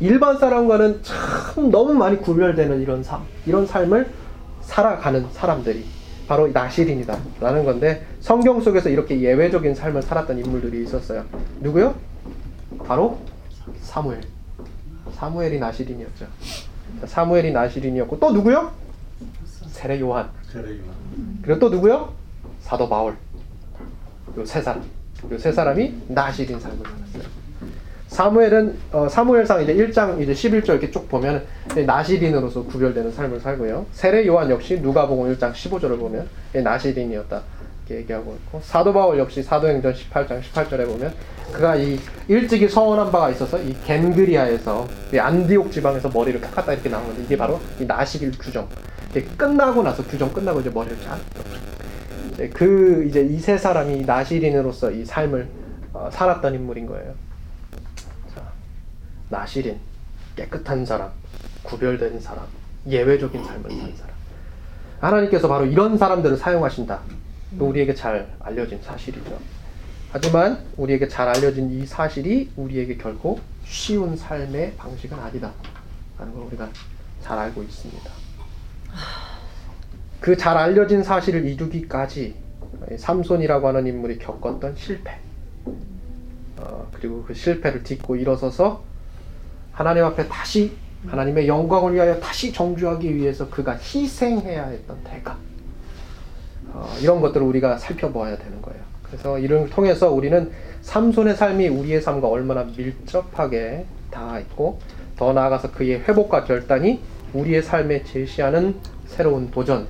[0.00, 4.08] 일반 사람과는 참 너무 많이 구별되는 이런 삶, 이런 삶을
[4.62, 5.84] 살아가는 사람들이
[6.32, 11.26] 바로 이 나시린이다라는 건데 성경 속에서 이렇게 예외적인 삶을 살았던 인물들이 있었어요.
[11.60, 11.94] 누구요?
[12.86, 13.18] 바로
[13.82, 14.22] 사무엘.
[15.12, 16.26] 사무엘이 나시린이었죠.
[17.02, 18.72] 자, 사무엘이 나시린이었고 또 누구요?
[19.68, 20.30] 세례 요한.
[21.42, 22.14] 그리고 또 누구요?
[22.62, 23.14] 사도 바울.
[24.38, 24.82] 요 세 사람.
[25.30, 27.41] 요 세 사람이 나시린 삶을 살았어요.
[28.12, 31.44] 사무엘은 어, 사무엘상 이제 1장 이제 11절 이렇게 쭉 보면
[31.86, 33.86] 나시린으로서 구별되는 삶을 살고요.
[33.92, 37.40] 세례 요한 역시 누가복음 1장 15절을 보면 나시린이었다.
[37.86, 41.12] 이렇게 얘기하고 있고 사도 바울 역시 사도행전 18장 18절에 보면
[41.52, 41.98] 그가 이
[42.28, 47.58] 일찍이 서원한 바가 있어서 이 겐그리아에서 이 안디옥 지방에서 머리를 깎았다 이렇게 나오는데 이게 바로
[47.80, 48.68] 이 나시길 규정.
[49.10, 51.42] 이게 끝나고 나서 규정 끝나고 이제 머리를 잘랐죠.
[52.34, 55.48] 이제 그 이제 이 세 사람이 나시린으로서 이 삶을
[55.94, 57.14] 어, 살았던 인물인 거예요.
[59.32, 59.78] 자, 나시린
[60.36, 61.10] 깨끗한 사람,
[61.62, 62.44] 구별된 사람,
[62.86, 64.14] 예외적인 삶을 산 사람.
[65.00, 67.00] 하나님께서 바로 이런 사람들을 사용하신다.
[67.58, 69.38] 또 우리에게 잘 알려진 사실이죠.
[70.12, 75.50] 하지만 우리에게 잘 알려진 이 사실이 우리에게 결코 쉬운 삶의 방식은 아니다.
[76.18, 76.68] 라는 걸 우리가
[77.22, 78.10] 잘 알고 있습니다.
[80.20, 82.36] 그 잘 알려진 사실을 이루기까지
[82.98, 85.18] 삼손이라고 하는 인물이 겪었던 실패.
[86.58, 88.91] 어, 그리고 그 실패를 딛고 일어서서
[89.72, 90.72] 하나님 앞에 다시
[91.06, 95.36] 하나님의 영광을 위하여 다시 정주하기 위해서 그가 희생해야 했던 대가.
[96.72, 98.80] 어, 이런 것들을 우리가 살펴보아야 되는 거예요.
[99.02, 100.50] 그래서 이를 통해서 우리는
[100.82, 104.78] 삼손의 삶이 우리의 삶과 얼마나 밀접하게 닿아 있고
[105.16, 107.00] 더 나아가서 그의 회복과 결단이
[107.34, 109.86] 우리의 삶에 제시하는 새로운 도전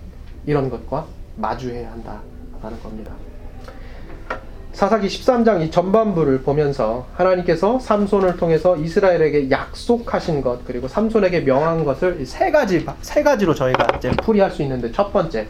[0.47, 3.13] 이런 것과 마주해야 한다라는 겁니다.
[4.73, 12.25] 사사기 13장 이 전반부를 보면서 하나님께서 삼손을 통해서 이스라엘에게 약속하신 것 그리고 삼손에게 명한 것을
[12.25, 15.47] 세 가지 세 가지로 저희가 이제 풀이할 수 있는데 첫 번째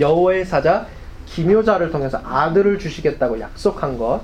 [0.00, 0.86] 여호와의 사자
[1.26, 4.22] 기묘자를 통해서 아들을 주시겠다고 약속한 것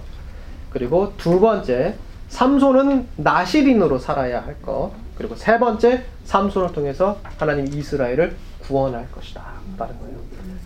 [0.71, 1.95] 그리고 두 번째
[2.29, 9.43] 삼손은 나시린으로 살아야 할 것 그리고 세 번째 삼손을 통해서 하나님 이스라엘을 구원할 것이다
[9.77, 10.17] 라는 거예요.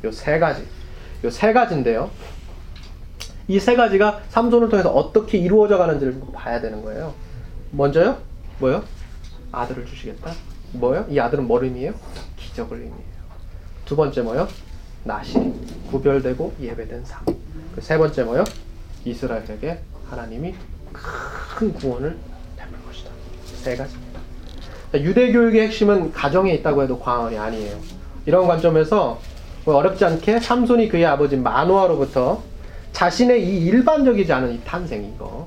[0.04, 0.62] 요 세 가지
[1.24, 2.08] 요 세 가지인데요.
[3.48, 7.14] 이 세 가지가 삼손을 통해서 어떻게 이루어져 가는지를 봐야 되는 거예요.
[7.70, 8.18] 먼저요?
[8.58, 8.82] 뭐요?
[9.52, 10.32] 아들을 주시겠다.
[10.72, 11.06] 뭐요?
[11.08, 11.94] 이 아들은 뭘 의미해요?
[12.36, 13.16] 기적을 의미해요.
[13.84, 14.48] 두 번째 뭐요?
[15.04, 15.52] 나시
[15.90, 17.24] 구별되고 예배된 삶.
[17.74, 18.44] 그 세 번째 뭐요?
[19.04, 19.78] 이스라엘에게
[20.10, 20.54] 하나님이
[20.92, 22.16] 큰 구원을
[22.56, 23.10] 베풀 것이다.
[23.62, 24.20] 세 가지입니다.
[24.94, 27.76] 유대 교육의 핵심은 가정에 있다고 해도 과언이 아니에요.
[28.24, 29.20] 이런 관점에서
[29.64, 32.42] 뭐 어렵지 않게 삼손이 그의 아버지 마노아로부터
[32.96, 35.46] 자신의 이 일반적이지 않은 이 탄생 이거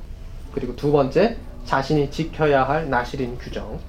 [0.54, 1.36] 그리고 두 번째
[1.66, 3.80] 자신이 지켜야 할 나시린 규정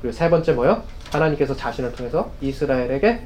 [0.00, 0.82] 그리고 세 번째 뭐요?
[1.12, 3.20] 하나님께서 자신을 통해서 이스라엘에게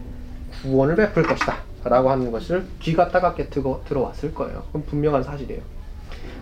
[0.63, 4.65] 구원을 베풀 것이다 라고 하는 것을 귀가 따갑게 들어, 들어왔을 거예요.
[4.67, 5.63] 그건 분명한 사실이에요.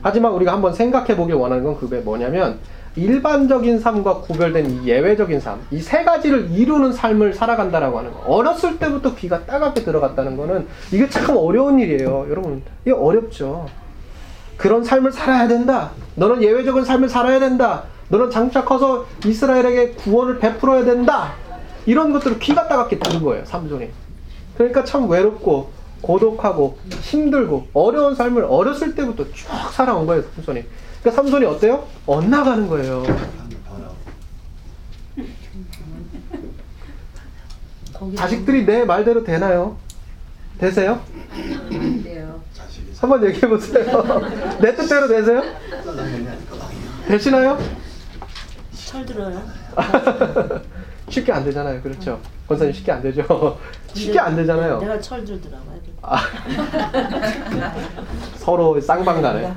[0.01, 2.61] 하지만 우리가 한번 생각해 보길 원하는 건 그게 뭐냐면
[2.97, 8.21] 일반적인 삶과 구별된 이 예외적인 삶, 이 세 가지를 이루는 삶을 살아간다라고 하는 거.
[8.21, 12.27] 어렸을 때부터 귀가 따갑게 들어갔다는 거는 이게 참 어려운 일이에요.
[12.31, 13.67] 여러분, 이게 어렵죠.
[14.57, 15.91] 그런 삶을 살아야 된다.
[16.15, 17.85] 너는 예외적인 삶을 살아야 된다.
[18.09, 21.33] 너는 장차 커서 이스라엘에게 구원을 베풀어야 된다.
[21.87, 23.89] 이런 것들을 귀가 따갑게 들은 거예요, 삼손이.
[24.57, 30.65] 그러니까 참 외롭고 고독하고 힘들고 어려운 삶을 어렸을 때부터 쭉 살아온 거예요, 삼손이.
[31.05, 31.87] 그러니까 삼손이 어때요?
[32.07, 33.05] 엇나가는 거예요.
[38.17, 39.77] 자식들이 내 말대로 되나요?
[40.59, 41.03] 되세요?
[42.99, 44.03] 한번 얘기해 보세요.
[44.63, 45.43] 내 뜻대로 되세요?
[47.07, 47.59] 되시나요?
[48.73, 49.43] 철 들어요.
[51.11, 51.83] 쉽게 안 되잖아요.
[51.83, 52.19] 그렇죠.
[52.49, 53.59] 권사님 쉽게 안 되죠.
[53.93, 54.79] 쉽게 안 되잖아요.
[54.81, 55.75] 내가 철 들더라고요.
[56.07, 56.19] 아,
[58.37, 59.55] 서로 쌍방 가네.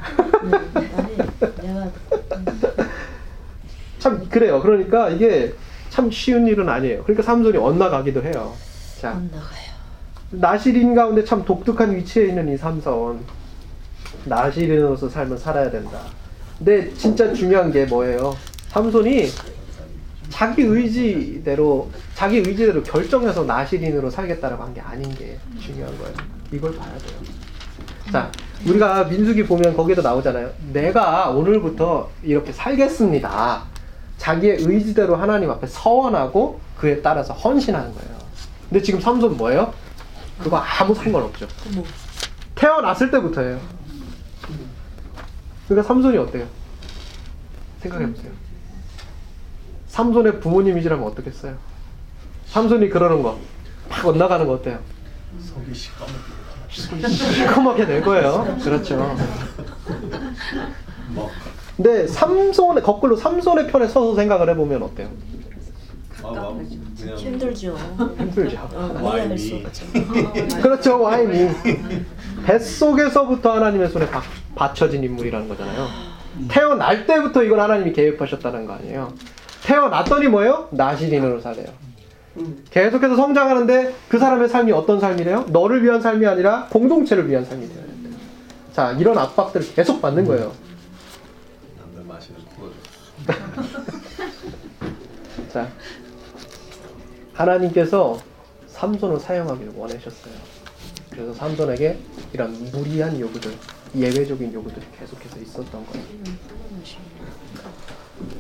[3.99, 4.61] 참 그래요.
[4.61, 5.53] 그러니까 이게
[5.89, 7.03] 참 쉬운 일은 아니에요.
[7.03, 8.53] 그러니까 삼손이 엇나가기도 해요.
[9.01, 9.67] 자, 안 나가요.
[10.31, 13.19] 나시린 가운데 참 독특한 위치에 있는 이 삼손.
[14.25, 15.99] 나시린으로서 삶을 살아야 된다.
[16.57, 18.35] 근데 진짜 중요한 게 뭐예요?
[18.69, 19.27] 삼손이
[20.29, 26.13] 자기 의지대로 자기 의지대로 결정해서 나시린으로 살겠다라고 한 게 아닌 게 중요한 거예요.
[26.51, 27.17] 이걸 봐야 돼요.
[28.11, 28.31] 자,
[28.67, 30.49] 우리가 민수기 보면 거기에도 나오잖아요.
[30.73, 33.63] 내가 오늘부터 이렇게 살겠습니다.
[34.17, 38.17] 자기의 의지대로 하나님 앞에 서원하고 그에 따라서 헌신하는 거예요.
[38.69, 39.73] 근데 지금 삼손 뭐예요?
[40.39, 41.47] 그거 아무 상관없죠.
[42.55, 43.59] 태어났을 때부터예요.
[45.67, 46.47] 그러니까 삼손이 어때요?
[47.81, 48.31] 생각해 보세요.
[49.87, 51.57] 삼손의 부모님이시라면 어떻겠어요?
[52.47, 53.39] 삼손이 그러는 거,
[53.89, 54.79] 막 엇나가는 거 어때요?
[55.39, 55.73] 속이
[56.69, 58.57] 시꺼멓게 될 거예요.
[58.63, 59.15] 그렇죠.
[61.77, 65.09] 뭐 근데 삼손의 거꾸로 삼손의 편에 서서 생각을 해보면 어때요?
[66.23, 66.57] 아, 막
[66.99, 67.75] 그냥 힘들죠.
[68.17, 68.57] 힘들죠.
[68.73, 69.85] 어, 수 없죠.
[70.61, 71.49] 그렇죠, 와인이
[72.45, 74.21] 뱃속에서부터 하나님의 손에 바,
[74.55, 75.87] 받쳐진 인물이라는 거잖아요.
[76.49, 79.13] 태어날 때부터 이걸 하나님이 계획하셨다는 거 아니에요.
[79.63, 80.67] 태어났더니 뭐예요?
[80.71, 81.67] 나시린으로 살래요.
[82.69, 85.45] 계속해서 성장하는데 그 사람의 삶이 어떤 삶이래요?
[85.49, 88.13] 너를 위한 삶이 아니라 공동체를 위한 삶이 되어야 돼요.
[88.73, 90.51] 자, 이런 압박들을 계속 받는 거예요.
[95.57, 95.67] 14.
[97.33, 98.19] 하나님께서
[98.67, 100.33] 삼손을 사용하길 원하셨어요.
[101.09, 101.97] 그래서 삼손에게
[102.33, 103.51] 이런 무리한 요구들,
[103.95, 106.05] 예외적인 요구들이 계속해서 있었던 거예요.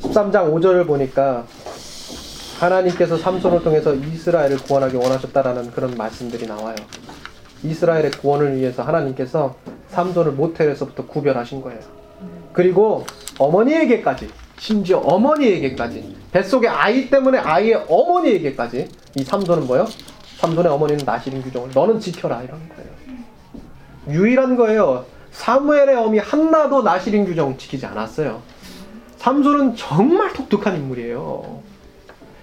[0.01, 1.45] 13장 5절을 보니까
[2.59, 6.75] 하나님께서 삼손을 통해서 이스라엘을 구원하기 원하셨다라는 그런 말씀들이 나와요.
[7.63, 9.55] 이스라엘의 구원을 위해서 하나님께서
[9.89, 11.79] 삼손을 모텔에서부터 구별하신 거예요.
[12.53, 13.05] 그리고
[13.37, 19.85] 어머니에게까지 심지어 어머니에게까지 뱃속의 아이 때문에 아이의 어머니에게까지 이 삼손은 뭐요?
[20.39, 22.87] 삼손의 어머니는 나시린 규정을 너는 지켜라 이런 거예요.
[24.09, 25.05] 유일한 거예요.
[25.31, 28.41] 사무엘의 어미 한나도 나시린 규정 지키지 않았어요.
[29.17, 31.61] 삼손은 정말 독특한 인물이에요.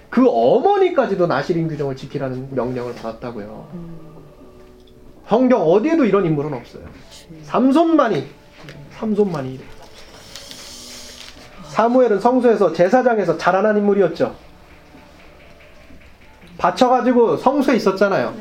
[0.09, 3.67] 그 어머니까지도 나시린 규정을 지키라는 명령을 받았다고요.
[5.27, 6.83] 성경 어디에도 이런 인물은 없어요.
[7.43, 8.27] 삼손만이
[8.91, 9.74] 삼손만이 이래요.
[11.75, 14.33] 사무엘은 성소에서 제사장에서 자라난 인물이었죠.
[16.57, 18.33] 바쳐가지고 성소에 있었잖아요.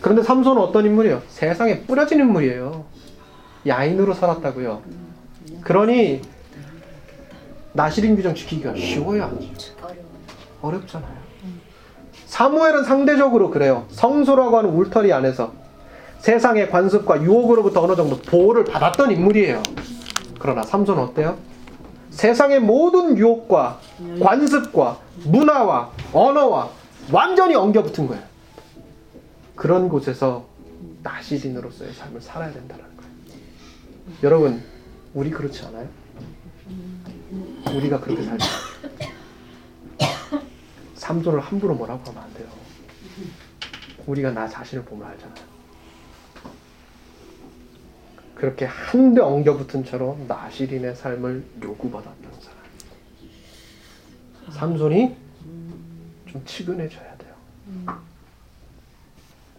[0.00, 1.20] 그런데 삼손은 어떤 인물이에요?
[1.28, 2.86] 세상에 뿌려진 인물이에요.
[3.66, 4.80] 야인으로 살았다고요.
[5.60, 6.22] 그러니
[7.74, 9.38] 나시린 규정 지키기가 쉬워요?
[10.62, 11.16] 어렵잖아요.
[12.24, 13.84] 사무엘은 상대적으로 그래요.
[13.90, 15.52] 성소라고 하는 울터리 안에서
[16.20, 19.62] 세상의 관습과 유혹으로부터 어느 정도 보호를 받았던 인물이에요.
[20.38, 21.36] 그러나 삼손은 어때요?
[22.14, 23.80] 세상의 모든 유혹과
[24.22, 26.70] 관습과 문화와 언어와
[27.12, 28.22] 완전히 엉겨붙은 거예요.
[29.56, 30.46] 그런 곳에서
[31.02, 33.10] 나시린으로서의 삶을 살아야 된다는 거예요.
[34.22, 34.62] 여러분,
[35.12, 35.88] 우리 그렇지 않아요?
[37.74, 38.46] 우리가 그렇게 살죠.
[40.94, 42.46] 삼손을 함부로 뭐라고 하면 안 돼요.
[44.06, 45.53] 우리가 나 자신을 보면 알잖아요.
[48.34, 52.58] 그렇게 한데 엉겨붙은 채로 나시린의 삶을 요구받았던 사람.
[54.52, 55.16] 삼손이
[56.26, 57.34] 좀 치근해져야 돼요.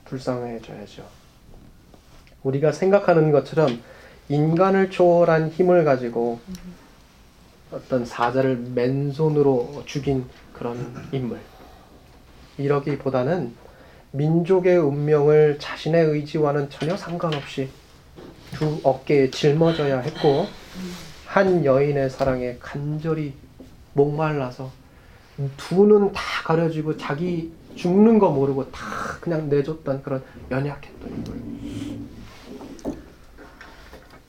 [0.06, 1.06] 불쌍해져야죠.
[2.44, 3.82] 우리가 생각하는 것처럼
[4.30, 6.40] 인간을 초월한 힘을 가지고
[7.72, 11.40] 어떤 사자를 맨손으로 죽인 그런 인물.
[12.58, 13.54] 이러기보다는
[14.12, 17.70] 민족의 운명을 자신의 의지와는 전혀 상관없이
[18.56, 20.48] 두 어깨에 짊어져야 했고
[21.26, 23.34] 한 여인의 사랑에 간절히
[23.94, 24.72] 목말라서
[25.58, 28.80] 두 눈 다 가려지고 자기 죽는 거 모르고 다
[29.20, 31.36] 그냥 내줬던 그런 연약했던 인물.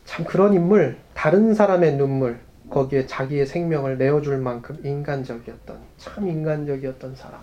[0.04, 7.40] 참 그런 인물, 다른 사람의 눈물, 거기에 자기의 생명을 내어줄 만큼 인간적이었던, 참 인간적이었던 사람.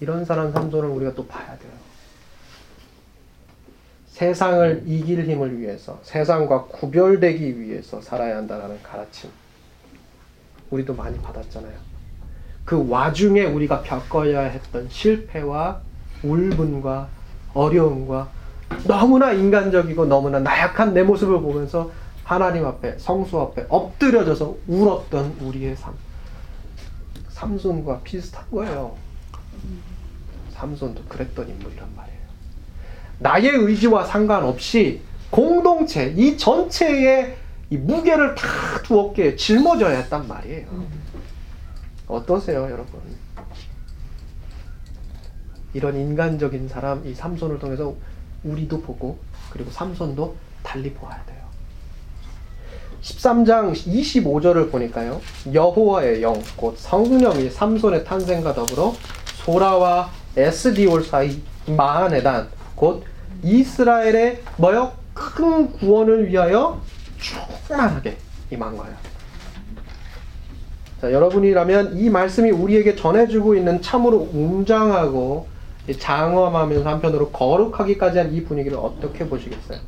[0.00, 1.72] 이런 사람 삼손을 우리가 또 봐야 돼요.
[4.16, 9.28] 세상을 이길 힘을 위해서, 세상과 구별되기 위해서 살아야 한다는 가르침.
[10.70, 11.74] 우리도 많이 받았잖아요.
[12.64, 15.82] 그 와중에 우리가 겪어야 했던 실패와
[16.22, 17.08] 울분과
[17.52, 18.30] 어려움과
[18.86, 21.92] 너무나 인간적이고 너무나 나약한 내 모습을 보면서
[22.24, 25.92] 하나님 앞에 성수 앞에 엎드려져서 울었던 우리의 삶.
[27.28, 28.96] 삼손과 비슷한 거예요.
[30.54, 32.05] 삼손도 그랬던 인물이란 말이에요.
[33.18, 35.00] 나의 의지와 상관없이
[35.30, 37.36] 공동체 이 전체의
[37.70, 40.66] 이 무게를 다 두 어깨에 짊어져야 했단 말이에요.
[42.06, 43.00] 어떠세요, 여러분?
[45.74, 47.92] 이런 인간적인 사람 이 삼손을 통해서
[48.44, 49.18] 우리도 보고
[49.50, 51.44] 그리고 삼손도 달리 보아야 돼요.
[53.02, 55.20] 13장 25절을 보니까요.
[55.52, 58.94] 여호와의 영, 곧 성령이 삼손의 탄생과 더불어
[59.44, 63.02] 소라와 에스디올 사이 마하네단, 곧
[63.42, 64.92] 이스라엘의 뭐요?
[65.14, 66.80] 큰 구원을 위하여
[67.18, 68.16] 충만하게
[68.50, 68.94] 임한 거예요.
[71.00, 75.46] 자, 여러분이라면 이 말씀이 우리에게 전해주고 있는 참으로 웅장하고
[75.98, 79.78] 장엄하면서 한편으로 거룩하기까지 한 이 분위기를 어떻게 보시겠어요?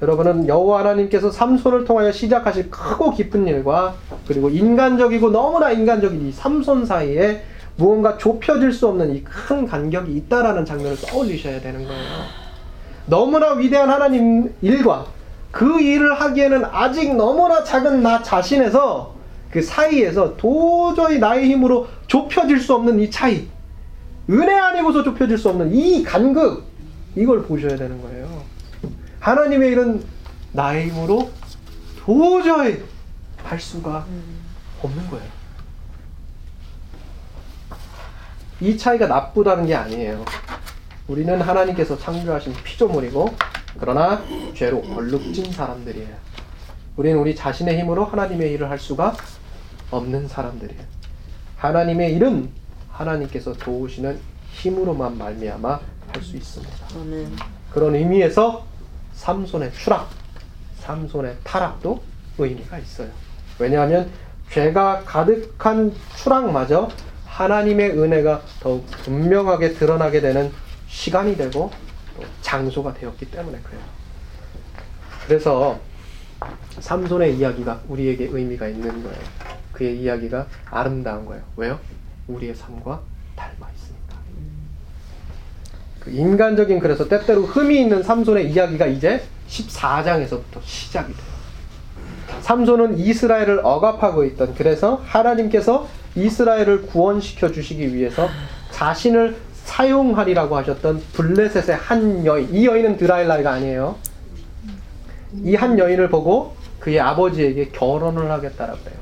[0.00, 3.96] 여러분은 여호와 하나님께서 삼손을 통하여 시작하실 크고 깊은 일과
[4.28, 7.42] 그리고 인간적이고 너무나 인간적인 이 삼손 사이에
[7.78, 12.04] 무언가 좁혀질 수 없는 이 큰 간격이 있다라는 장면을 떠올리셔야 되는 거예요.
[13.06, 15.06] 너무나 위대한 하나님 일과
[15.50, 19.14] 그 일을 하기에는 아직 너무나 작은 나 자신에서
[19.50, 23.46] 그 사이에서 도저히 나의 힘으로 좁혀질 수 없는 이 차이,
[24.28, 26.64] 은혜 아니고서 좁혀질 수 없는 이 간극,
[27.16, 28.42] 이걸 보셔야 되는 거예요.
[29.20, 30.02] 하나님의 일은
[30.52, 31.30] 나의 힘으로
[32.04, 32.82] 도저히
[33.42, 34.04] 할 수가
[34.82, 35.37] 없는 거예요.
[38.60, 40.24] 이 차이가 나쁘다는 게 아니에요.
[41.06, 43.34] 우리는 하나님께서 창조하신 피조물이고,
[43.78, 44.22] 그러나
[44.54, 46.14] 죄로 얼룩진 사람들이에요.
[46.96, 49.14] 우리는 우리 자신의 힘으로 하나님의 일을 할 수가
[49.90, 50.82] 없는 사람들이에요.
[51.56, 52.50] 하나님의 일은
[52.90, 54.18] 하나님께서 도우시는
[54.52, 55.80] 힘으로만 말미암아
[56.12, 56.72] 할 수 있습니다.
[57.70, 58.66] 그런 의미에서
[59.12, 60.08] 삼손의 추락,
[60.80, 62.02] 삼손의 타락도
[62.38, 63.08] 의미가 있어요.
[63.58, 64.10] 왜냐하면
[64.50, 66.88] 죄가 가득한 추락마저
[67.38, 70.50] 하나님의 은혜가 더욱 분명하게 드러나게 되는
[70.88, 71.70] 시간이 되고
[72.16, 73.80] 또 장소가 되었기 때문에 그래요.
[75.24, 75.78] 그래서
[76.80, 79.18] 삼손의 이야기가 우리에게 의미가 있는 거예요.
[79.72, 81.44] 그의 이야기가 아름다운 거예요.
[81.56, 81.78] 왜요?
[82.26, 83.00] 우리의 삶과
[83.36, 84.16] 닮아 있으니까.
[86.00, 91.38] 그 인간적인 그래서 때때로 흠이 있는 삼손의 이야기가 이제 14장에서부터 시작이 돼요.
[92.40, 95.86] 삼손은 이스라엘을 억압하고 있던 그래서 하나님께서
[96.24, 98.28] 이스라엘을 구원시켜 주시기 위해서
[98.70, 103.96] 자신을 사용하리라고 하셨던 블레셋의 한 여인 이 여인은 드라일라가 아니에요.
[105.44, 108.98] 이 한 여인을 보고 그의 아버지에게 결혼을 하겠다라고 해요.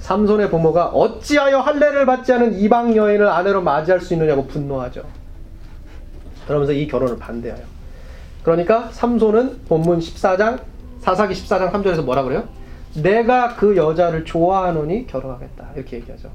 [0.00, 5.02] 삼손의 부모가 어찌하여 할례를 받지 않은 이방 여인을 아내로 맞이할 수 있느냐고 분노하죠.
[6.46, 7.64] 그러면서 이 결혼을 반대해요.
[8.42, 10.60] 그러니까 삼손은 본문 14장
[11.00, 12.48] 사사기 14장 3절에서 뭐라 그래요?
[12.94, 16.30] 내가 그 여자를 좋아하노니 결혼하겠다 이렇게 얘기하죠.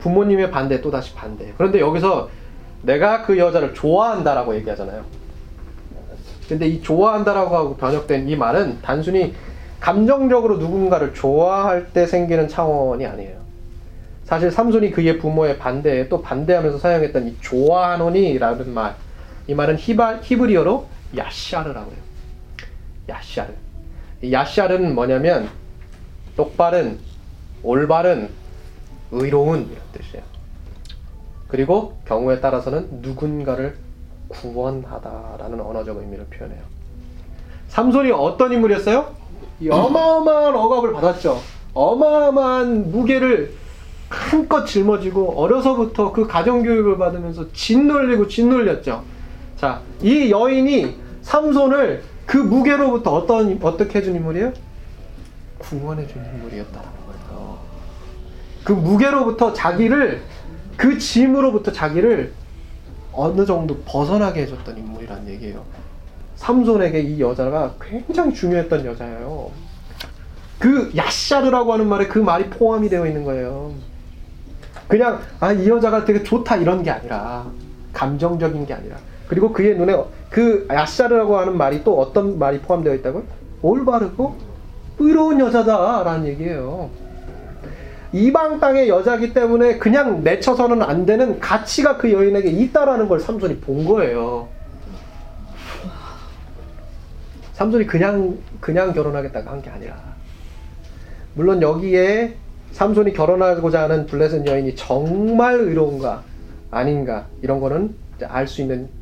[0.00, 1.52] 부모님의 반대 또 다시 반대.
[1.56, 2.28] 그런데 여기서
[2.82, 5.04] 내가 그 여자를 좋아한다라고 얘기하잖아요.
[6.48, 9.34] 근데 이 좋아한다라고 하고 번역된 이 말은 단순히
[9.80, 13.42] 감정적으로 누군가를 좋아할 때 생기는 차원이 아니에요.
[14.24, 18.94] 사실 삼손이 그의 부모의 반대에 또 반대하면서 사용했던 이 좋아하노니라는 말,
[19.46, 22.00] 이 말은 히바, 히브리어로 야샤르라고 해요.
[23.08, 23.52] 야샤르.
[24.22, 25.48] 이 야샤르는 뭐냐면
[26.36, 26.98] 똑바른,
[27.62, 28.30] 올바른,
[29.10, 30.24] 의로운 이런 뜻이에요.
[31.48, 33.76] 그리고 경우에 따라서는 누군가를
[34.28, 36.62] 구원하다라는 언어적 의미를 표현해요.
[37.68, 39.14] 삼손이 어떤 인물이었어요?
[39.60, 41.40] 이 어마어마한 억압을 받았죠.
[41.74, 43.54] 어마어마한 무게를
[44.08, 49.02] 한껏 짊어지고 어려서부터 그 가정 교육을 받으면서 짓눌리고 짓눌렸죠.
[49.56, 54.52] 자, 이 여인이 삼손을 그 무게로부터 어떤 어떻게 해준 인물이에요?
[55.58, 57.58] 구원해 준 인물이었다라는 거예요.
[58.64, 60.22] 그 무게로부터 자기를
[60.76, 62.32] 그 짐으로부터 자기를
[63.12, 65.64] 어느 정도 벗어나게 해줬던 인물이란 얘기예요.
[66.36, 69.50] 삼손에게 이 여자가 굉장히 중요했던 여자예요.
[70.58, 73.74] 그 야샤르라고 하는 말에 그 말이 포함이 되어 있는 거예요.
[74.88, 77.46] 그냥 아 이 여자가 되게 좋다 이런 게 아니라
[77.92, 78.96] 감정적인 게 아니라
[79.28, 79.96] 그리고 그의 눈에
[80.30, 83.22] 그 야샤르라고 하는 말이 또 어떤 말이 포함되어 있다고요?
[83.62, 84.36] 올바르고
[84.98, 86.90] 의로운 여자다라는 얘기예요.
[88.12, 93.84] 이방 땅의 여자기 때문에 그냥 내쳐서는 안 되는 가치가 그 여인에게 있다라는 걸 삼손이 본
[93.86, 94.48] 거예요.
[97.54, 99.96] 삼손이 그냥 그냥 결혼하겠다고 한 게 아니라
[101.34, 102.34] 물론 여기에
[102.72, 106.22] 삼손이 결혼하고자 하는 블레셋 여인이 정말 의로운가
[106.70, 107.94] 아닌가 이런 거는
[108.24, 108.88] 알 수 있는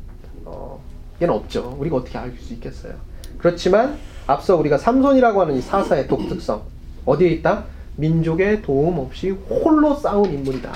[1.21, 1.75] 얘는 없죠.
[1.79, 2.93] 우리가 어떻게 알 수 있겠어요.
[3.37, 3.97] 그렇지만
[4.27, 6.61] 앞서 우리가 삼손이라고 하는 이 사사의 독특성
[7.05, 7.65] 어디에 있다?
[7.97, 10.71] 민족의 도움 없이 홀로 싸운 인물이다.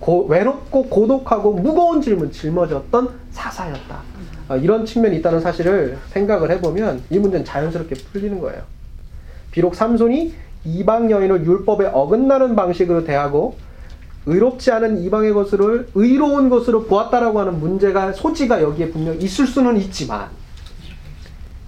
[0.00, 4.02] 고, 외롭고 고독하고 무거운 질문 짊어졌던 사사였다.
[4.48, 8.62] 어, 이런 측면이 있다는 사실을 생각을 해보면 이 문제는 자연스럽게 풀리는 거예요.
[9.50, 10.34] 비록 삼손이
[10.64, 13.56] 이방 여인을 율법에 어긋나는 방식으로 대하고
[14.26, 20.28] 의롭지 않은 이방의 것을 의로운 것으로 보았다라고 하는 문제가 소지가 여기에 분명 있을 수는 있지만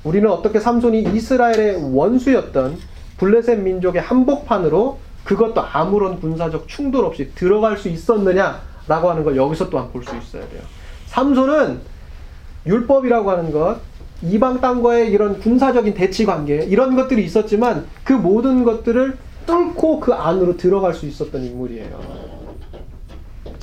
[0.05, 2.78] 우리는 어떻게 삼손이 이스라엘의 원수였던
[3.18, 9.90] 블레셋 민족의 한복판으로 그것도 아무런 군사적 충돌 없이 들어갈 수 있었느냐라고 하는 걸 여기서 또한
[9.90, 10.61] 볼 수 있어야 돼요.
[11.07, 11.80] 삼손은
[12.66, 13.78] 율법이라고 하는 것,
[14.22, 20.57] 이방 땅과의 이런 군사적인 대치 관계 이런 것들이 있었지만 그 모든 것들을 뚫고 그 안으로
[20.57, 22.24] 들어갈 수 있었던 인물이에요.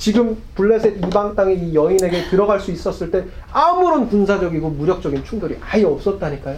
[0.02, 5.84] 지금 블레셋 이방 땅의 이 여인에게 들어갈 수 있었을 때 아무런 군사적이고 무력적인 충돌이 아예
[5.84, 6.56] 없었다니까요.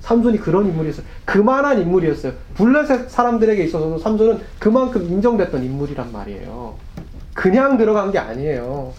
[0.00, 1.06] 삼손이 그런 인물이었어요.
[1.24, 2.34] 그만한 인물이었어요.
[2.56, 6.74] 블레셋 사람들에게 있어서도 삼손은 그만큼 인정됐던 인물이란 말이에요.
[7.32, 8.92] 그냥 들어간 게 아니에요.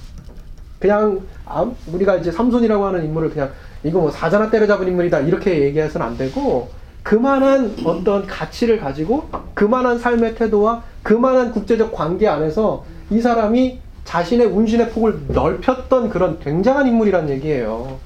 [0.80, 3.52] 그냥 암- 우리가 이제 삼손이라고 하는 인물을 그냥
[3.84, 6.70] 이거 뭐 사자나 때려잡은 인물이다 이렇게 얘기해서는 안 되고
[7.04, 14.92] 그만한 어떤 가치를 가지고 그만한 삶의 태도와 그만한 국제적 관계 안에서 이 사람이 자신의 운신의
[14.92, 17.98] 폭을 넓혔던 그런 굉장한 인물이란 얘기예요.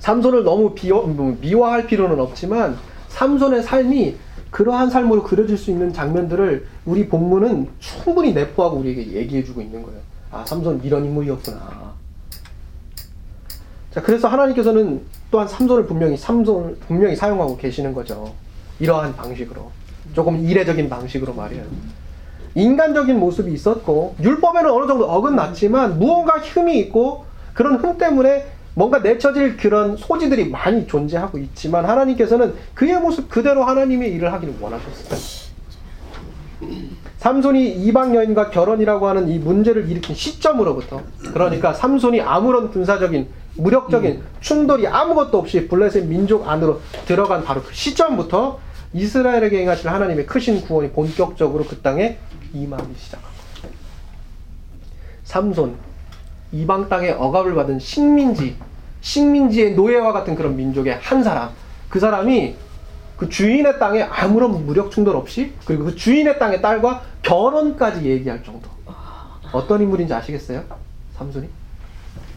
[0.00, 2.76] 삼손을 너무 비워, 뭐 미화할 필요는 없지만
[3.08, 4.16] 삼손의 삶이
[4.50, 10.00] 그러한 삶으로 그려질 수 있는 장면들을 우리 본문은 충분히 내포하고 우리에게 얘기해주고 있는 거예요.
[10.30, 11.94] 아, 삼손 이런 인물이었구나.
[13.92, 18.34] 자, 그래서 하나님께서는 또한 삼손을 분명히 삼손을 분명히 사용하고 계시는 거죠.
[18.80, 19.70] 이러한 방식으로
[20.14, 21.64] 조금 이례적인 방식으로 말이에요.
[22.54, 27.24] 인간적인 모습이 있었고 율법에는 어느 정도 어긋났지만 무언가 흠이 있고
[27.54, 34.12] 그런 흠 때문에 뭔가 내쳐질 그런 소지들이 많이 존재하고 있지만 하나님께서는 그의 모습 그대로 하나님의
[34.12, 35.42] 일을 하기를 원하셨어요.
[37.18, 44.86] 삼손이 이방 여인과 결혼이라고 하는 이 문제를 일으킨 시점으로부터 그러니까 삼손이 아무런 군사적인 무력적인 충돌이
[44.86, 48.58] 아무것도 없이 블레셋 민족 안으로 들어간 바로 그 시점부터
[48.94, 52.18] 이스라엘에게 행하실 하나님의 크신 구원이 본격적으로 그 땅에
[52.52, 53.42] 임하기 시작합니다.
[55.24, 55.76] 삼손
[56.52, 58.56] 이방 땅에 억압을 받은 식민지
[59.00, 61.50] 식민지의 노예와 같은 그런 민족의 한 사람
[61.88, 62.56] 그 사람이
[63.16, 68.68] 그 주인의 땅에 아무런 무력 충돌 없이 그리고 그 주인의 땅의 딸과 결혼까지 얘기할 정도
[69.52, 70.64] 어떤 인물인지 아시겠어요?
[71.16, 71.48] 삼손이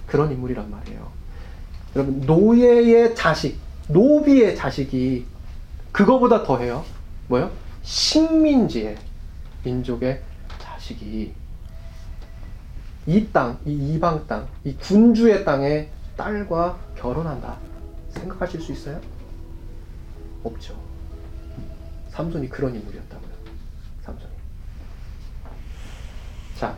[0.05, 1.07] 그런 인물이란 말이에요.
[1.95, 3.57] 여러분 노예의 자식
[3.87, 5.25] 노비의 자식이
[5.91, 6.83] 그거보다 더해요.
[7.27, 7.51] 뭐요?
[7.83, 8.97] 식민지의
[9.65, 10.21] 민족의
[10.59, 11.33] 자식이
[13.07, 17.57] 이 땅, 이 이방 땅, 이 군주의 땅에 딸과 결혼한다.
[18.09, 18.99] 생각하실 수 있어요?
[20.43, 20.75] 없죠.
[22.09, 23.29] 삼손이 그런 인물이었다고요.
[24.03, 24.31] 삼손이.
[26.57, 26.75] 자,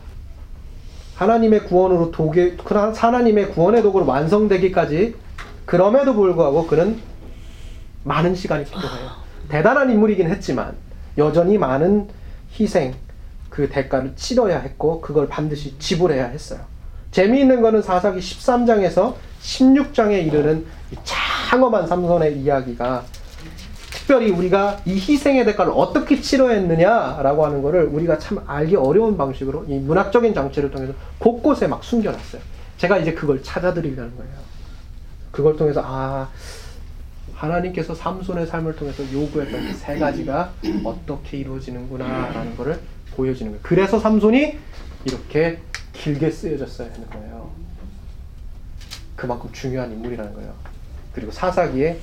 [1.16, 2.56] 하나님의 구원으로 도개,
[2.96, 5.14] 하나님의 구원의 도구로 완성되기까지
[5.64, 7.00] 그럼에도 불구하고 그는
[8.04, 9.10] 많은 시간이 필요해요.
[9.48, 10.76] 대단한 인물이긴 했지만
[11.16, 12.08] 여전히 많은
[12.58, 12.94] 희생,
[13.50, 16.60] 그 대가를 치러야 했고 그걸 반드시 지불해야 했어요.
[17.10, 23.04] 재미있는 거는 사사기 13장에서 16장에 이르는 이 장엄한 삼손의 이야기가
[23.90, 29.78] 특별히 우리가 이 희생의 대가를 어떻게 치러했느냐라고 하는 거를 우리가 참 알기 어려운 방식으로 이
[29.78, 32.40] 문학적인 장치를 통해서 곳곳에 막 숨겨놨어요.
[32.76, 34.32] 제가 이제 그걸 찾아드리려는 거예요.
[35.30, 36.28] 그걸 통해서 아
[37.38, 40.52] 하나님께서 삼손의 삶을 통해서 요구했던 그세 가지가
[40.84, 42.80] 어떻게 이루어지는구나라는 것을
[43.14, 43.62] 보여지는 거예요.
[43.62, 44.58] 그래서 삼손이
[45.04, 45.60] 이렇게
[45.92, 47.50] 길게 쓰여졌어야 하는 거예요.
[49.14, 50.52] 그만큼 중요한 인물이라는 거예요.
[51.12, 52.00] 그리고 사사기에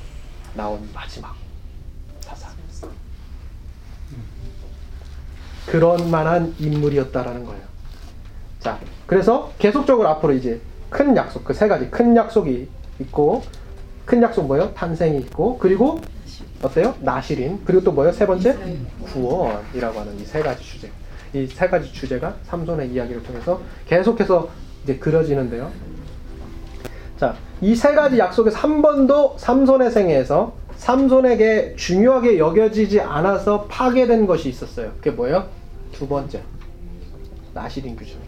[0.54, 1.36] 나온 마지막
[2.22, 2.50] 사사.
[5.66, 7.64] 그런 만한 인물이었다라는 거예요.
[8.60, 12.70] 자, 그래서 계속적으로 앞으로 이제 큰 약속, 그 세 가지 큰 약속이
[13.00, 13.44] 있고,
[14.06, 14.74] 큰 약속 뭐예요?
[14.74, 16.00] 탄생이 있고, 그리고
[16.62, 16.96] 어때요?
[17.02, 18.12] 나실인, 그리고 또 뭐예요?
[18.14, 18.56] 세 번째?
[19.04, 20.90] 구원이라고 하는 이 세 가지 주제.
[21.34, 24.50] 이 세 가지 주제가 삼손의 이야기를 통해서 계속해서
[24.84, 25.70] 이제 그려지는데요.
[27.18, 34.50] 자, 이 세 가지 약속에서 한 번도 삼손의 생애에서 삼손에게 중요하게 여겨지지 않아서 파괴된 것이
[34.50, 34.92] 있었어요.
[34.98, 35.48] 그게 뭐예요?
[35.92, 36.42] 두 번째.
[37.54, 38.20] 나실인 규정.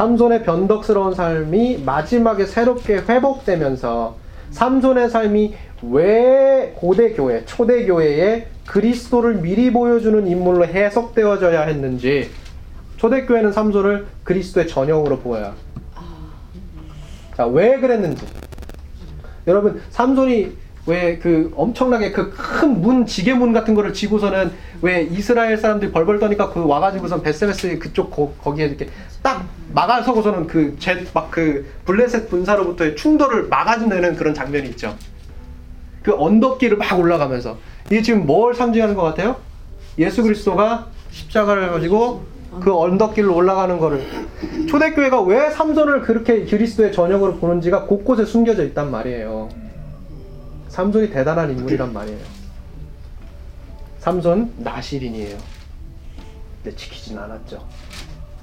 [0.00, 4.16] 삼손의 변덕스러운 삶이 마지막에 새롭게 회복되면서
[4.48, 5.54] 삼손의 삶이
[5.90, 12.30] 왜 고대 교회, 초대 교회에 그리스도를 미리 보여주는 인물로 해석되어져야 했는지
[12.96, 15.52] 초대 교회는 삼손을 그리스도의 전형으로 보아요.
[17.36, 18.24] 자, 왜 그랬는지.
[19.46, 25.92] 여러분, 삼손이 왜 그 엄청나게 그 큰 문, 지게문 같은 거를 지고서는 왜 이스라엘 사람들이
[25.92, 28.88] 벌벌 떠니까 그 와가지고선 베세메스 그쪽 거, 거기에 이렇게
[29.22, 34.96] 딱 막아서고서는 그 제 막 그 블레셋 군사로부터의 충돌을 막아내는 그런 장면이 있죠.
[36.02, 39.36] 그 언덕길을 막 올라가면서 이게 지금 뭘 상징하는 것 같아요?
[39.98, 42.24] 예수 그리스도가 십자가를 가지고
[42.60, 44.04] 그 언덕길로 올라가는 거를
[44.68, 49.48] 초대교회가 왜 삼손을 그렇게 그리스도의 전역으로 보는지가 곳곳에 숨겨져 있단 말이에요.
[50.68, 52.18] 삼손이 대단한 인물이란 말이에요.
[53.98, 55.36] 삼손 나시린이에요.
[56.62, 57.62] 근데 지키진 않았죠.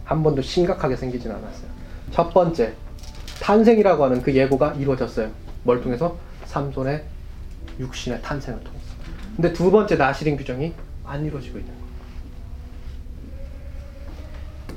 [0.07, 1.67] 한 번도 심각하게 생기진 않았어요.
[2.11, 2.73] 첫 번째
[3.41, 5.29] 탄생이라고 하는 그 예고가 이루어졌어요.
[5.63, 6.17] 뭘 통해서?
[6.45, 7.03] 삼손의
[7.77, 8.85] 육신의 탄생을 통해서.
[9.35, 10.73] 근데 두 번째 나시린 규정이
[11.05, 11.73] 안 이루어지고 있는.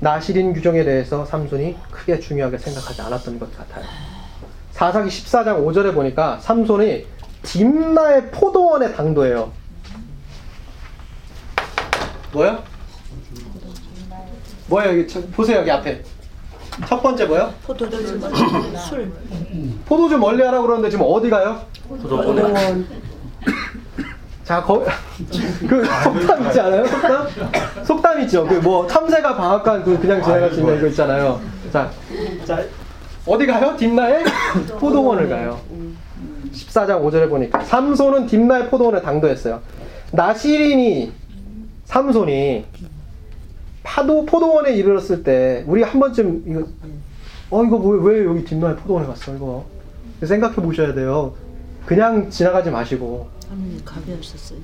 [0.00, 3.84] 나시린 규정에 대해서 삼손이 크게 중요하게 생각하지 않았던 것 같아요.
[4.72, 7.06] 사사기 14장 5절에 보니까 삼손이
[7.44, 9.52] 딥나의 포도원에 당도해요.
[12.32, 12.62] 뭐요?
[14.70, 14.92] 뭐예요?
[14.92, 16.02] 여기 저- 보세요 여기 앞에.
[16.88, 17.52] 첫 번째 뭐요?
[17.66, 18.18] 포도주
[18.88, 19.12] 술.
[19.84, 21.60] 포도 좀 멀리 하라고 그러는데 지금 어디 가요?
[21.88, 22.86] 포도원
[24.44, 24.82] 자, 거,
[25.68, 26.84] 그 속담 있지 않아요?
[26.86, 27.26] 속담?
[27.84, 28.46] 속담 있죠.
[28.46, 31.40] 그 뭐 참새가 방앗간 그 그냥 지나갈 수 있는 이거 있잖아요.
[31.72, 31.90] 자,
[32.44, 32.60] 자
[33.26, 33.76] 어디 가요?
[33.76, 34.24] 딥나의
[34.80, 35.60] 포도원을 가요.
[36.52, 39.60] 14장 5절에 보니까 삼손은 딥나의 포도원에 당도했어요.
[40.12, 41.12] 나시린이
[41.84, 42.64] 삼손이
[43.82, 46.66] 파도 포도원에 이르렀을 때 우리 한 번쯤 이거
[47.50, 49.64] 어 이거 왜, 왜 여기 딥나의 포도원에 갔어 이거
[50.22, 51.32] 생각해 보셔야 돼요.
[51.86, 54.58] 그냥 지나가지 마시고 하나님 가벼우셨어요.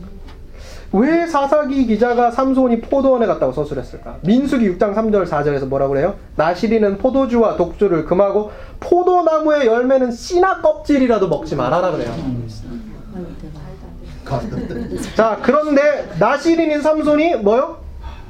[0.93, 4.19] 왜 사사기 기자가 삼손이 포도원에 갔다고 서술했을까?
[4.23, 6.15] 민수기 6장 3절 4절에서 뭐라고 그래요?
[6.37, 12.15] 나시리는 포도주와 독주를 금하고 포도나무의 열매는 씨나 껍질이라도 먹지 말아라 그래요.
[14.25, 15.17] 대박.
[15.17, 17.79] 자 그런데 나시린인 삼손이 뭐요?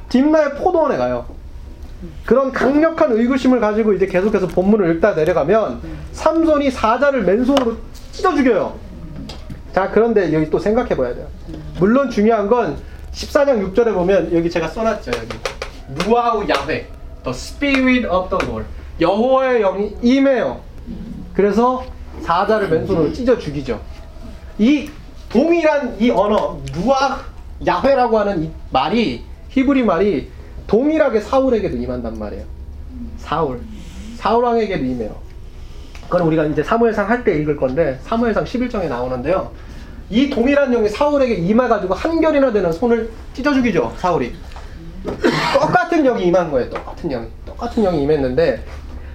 [0.09, 1.25] 딥나의 포도원에 가요.
[2.25, 5.81] 그런 강력한 의구심을 가지고 이제 계속해서 본문을 읽다 내려가면
[6.11, 7.77] 삼손이 사자를 맨손으로
[8.11, 8.77] 찢어 죽여요.
[9.73, 11.27] 자 그런데 여기 또 생각해 봐야 돼요.
[11.79, 12.77] 물론 중요한 건
[13.13, 16.87] 14장 6절에 보면 여기 제가 써놨죠 여기 누아우 야훼
[17.23, 18.67] The Spirit of the Lord
[18.99, 20.61] 여호와의 영이 임해요.
[21.33, 21.83] 그래서
[22.21, 23.79] 사자를 맨손으로 찢어 죽이죠.
[24.59, 24.89] 이
[25.29, 27.21] 동일한 이 언어 누아
[27.65, 29.23] 야훼라고 하는 이 말이
[29.57, 30.29] 히브리 말이
[30.67, 32.45] 동일하게 사울에게도 임한단 말이에요.
[33.17, 33.59] 사울
[34.15, 35.15] 사울 왕에게도 임해요.
[36.05, 39.51] 그건 우리가 이제 사무엘상 할 때 읽을 건데 사무엘상 11장에 나오는데요.
[40.11, 44.33] 이 동일한 영이 사울에게 임해가지고 한 결이나 되는 손을 찢어 죽이죠 사울이.
[45.59, 46.69] 똑같은 영이 임한 거예요.
[46.69, 48.63] 똑같은 영이 똑같은 영이 임했는데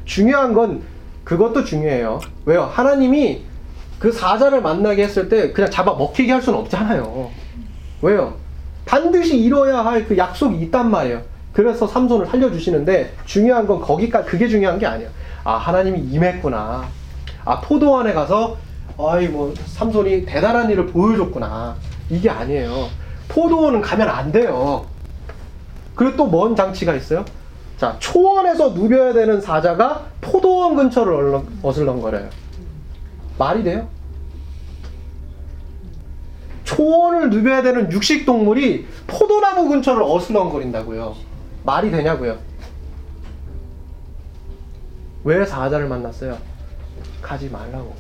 [0.05, 0.83] 중요한 건
[1.23, 2.19] 그것도 중요해요.
[2.47, 2.63] 왜요?
[2.65, 3.43] 하나님이
[4.01, 7.31] 그 사자를 만나게 했을 때 그냥 잡아 먹히게 할 수는 없잖아요.
[8.03, 8.42] 왜요?
[8.85, 11.23] 반드시 이뤄야 할 그 약속이 있단 말이에요.
[11.53, 15.11] 그래서 삼손을 살려주시는데 중요한 건 거기까지 그게 중요한 게 아니에요.
[15.45, 16.85] 아 하나님이 임했구나.
[17.45, 18.57] 아 포도원에 가서
[18.99, 21.77] 아이 뭐 삼손이 대단한 일을 보여줬구나.
[22.11, 22.89] 이게 아니에요.
[23.29, 24.87] 포도원은 가면 안 돼요.
[25.95, 27.25] 그리고 또 뭔 장치가 있어요?
[27.77, 32.29] 자 초원에서 누벼야 되는 사자가 포도원 근처를 어슬렁거려요.
[33.39, 33.89] 말이 돼요?
[36.73, 41.15] 초원을 누벼야 되는 육식 동물이 포도나무 근처를 어슬렁거린다고요.
[41.65, 42.39] 말이 되냐고요?
[45.25, 46.39] 왜 사자를 만났어요?
[47.21, 47.95] 가지 말라고.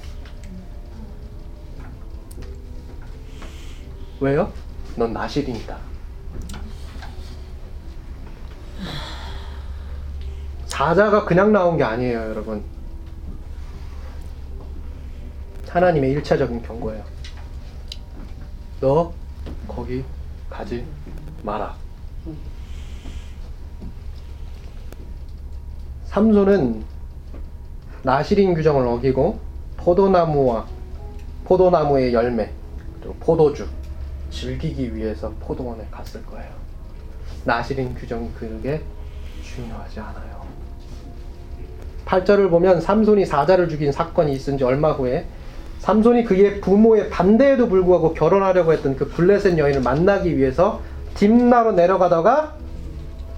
[4.21, 4.53] 왜요?
[4.97, 5.79] 넌 나실이니까.
[10.67, 12.65] 사자가 그냥 나온 게 아니에요, 여러분.
[15.69, 17.12] 하나님의 일차적인 경고예요.
[18.83, 19.13] 너
[19.69, 20.03] 거기
[20.51, 20.85] 가지
[21.45, 21.77] 마라.
[26.07, 26.83] 삼손은
[28.03, 29.39] 나시린 규정을 어기고
[29.77, 30.67] 포도나무와
[31.45, 32.51] 포도나무의 열매
[32.99, 33.69] 그리고 포도주
[34.31, 36.51] 즐기기 위해서 포도원에 갔을 거예요.
[37.45, 38.83] 나시린 규정이 그게
[39.45, 40.43] 중요하지 않아요.
[42.05, 45.25] 8절을 보면 삼손이 사자를 죽인 사건이 있은 지 얼마 후에
[45.83, 50.81] 삼손이 그의 부모의 반대에도 불구하고 결혼하려고 했던 그 블레셋 여인을 만나기 위해서
[51.15, 52.55] 딥나로 내려가다가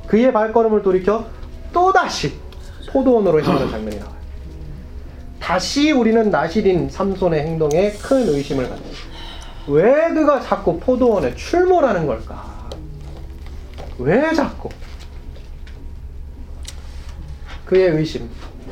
[0.06, 1.24] 그의 발걸음을 돌이켜
[1.72, 2.34] 또다시
[2.92, 4.14] 포도원으로 향하는 장면이 나와요.
[5.40, 8.84] 다시 우리는 나시린 삼손의 행동에 큰 의심을 갖는
[9.66, 12.68] 왜 그가 자꾸 포도원에 출몰하는 걸까?
[13.98, 14.68] 왜 자꾸?
[17.64, 18.28] 그의 의심,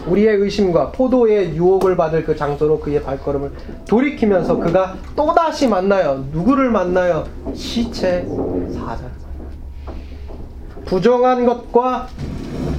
[0.07, 3.53] 우리의 의심과 포도의 유혹을 받을 그 장소로 그의 발걸음을
[3.89, 6.25] 돌이키면서 그가 또다시 만나요.
[6.33, 7.25] 누구를 만나요?
[7.55, 9.11] 시체 만나요.
[10.85, 12.09] 부정한 것과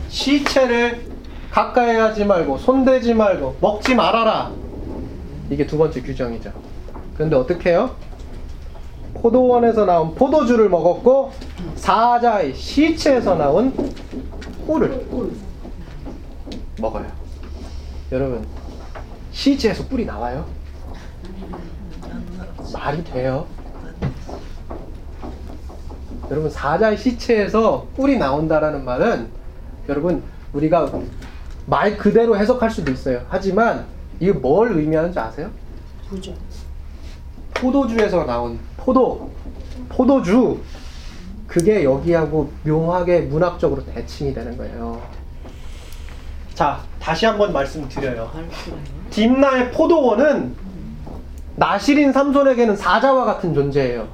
[0.09, 1.01] 시체를
[1.49, 4.51] 가까이 하지 말고 손대지 말고 먹지 말아라.
[5.49, 6.51] 이게 두 번째 규정이죠.
[7.15, 7.91] 그런데 어떻게 해요?
[9.15, 11.31] 포도원에서 나온 포도주를 먹었고
[11.75, 13.73] 사자의 시체에서 나온
[14.67, 15.05] 꿀을
[16.83, 17.05] 먹어요.
[18.11, 18.45] 여러분
[19.31, 20.45] 시체에서 꿀이 나와요?
[22.73, 23.47] 말이 돼요?
[26.29, 29.29] 여러분 사자의 시체에서 꿀이 나온다라는 말은
[29.89, 30.23] 여러분
[30.53, 30.91] 우리가
[31.65, 33.25] 말 그대로 해석할 수도 있어요.
[33.29, 33.85] 하지만
[34.19, 35.49] 이게 뭘 의미하는지 아세요?
[36.07, 36.33] 부죠.
[37.53, 39.31] 포도주에서 나온 포도,
[39.89, 40.59] 포도주,
[41.47, 45.01] 그게 여기하고 묘하게 문학적으로 대칭이 되는 거예요.
[46.53, 48.31] 자, 다시 한번 말씀드려요.
[49.09, 50.55] 딥나의 포도원은
[51.55, 54.07] 나시린 삼손에게는 사자와 같은 존재예요.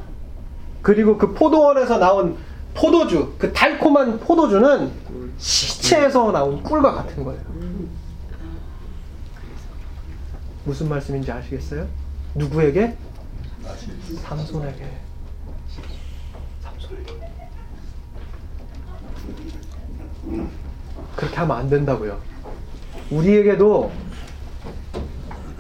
[0.82, 2.38] 그리고 그 포도원에서 나온
[2.74, 4.92] 포도주, 그 달콤한 포도주는
[5.38, 7.42] 시체에서 나온 꿀과 같은 거예요.
[10.64, 11.88] 무슨 말씀인지 아시겠어요?
[12.36, 12.96] 누구에게?
[14.24, 14.88] 삼손에게.
[16.62, 17.20] 삼손에게.
[21.16, 22.29] 그렇게 하면 안 된다고요.
[23.12, 23.91] 우리에게도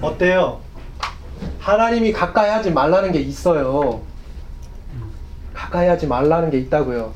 [0.01, 0.61] 어때요?
[1.59, 4.01] 하나님이 가까이 하지 말라는 게 있어요.
[5.53, 7.13] 가까이 하지 말라는 게 있다고요.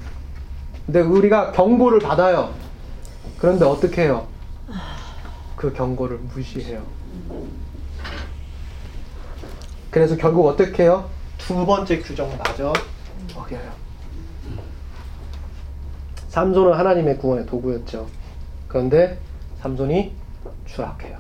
[0.85, 2.53] 근데 우리가 경고를 받아요.
[3.37, 4.27] 그런데 어떻게 해요?
[5.55, 6.83] 그 경고를 무시해요.
[9.89, 11.09] 그래서 결국 어떻게 해요?
[11.37, 12.73] 두 번째 규정을 마저
[13.35, 13.71] 어겨요.
[16.29, 18.07] 삼손은 하나님의 구원의 도구였죠.
[18.67, 19.19] 그런데
[19.61, 20.22] 삼손이
[20.73, 21.17] 추락해요.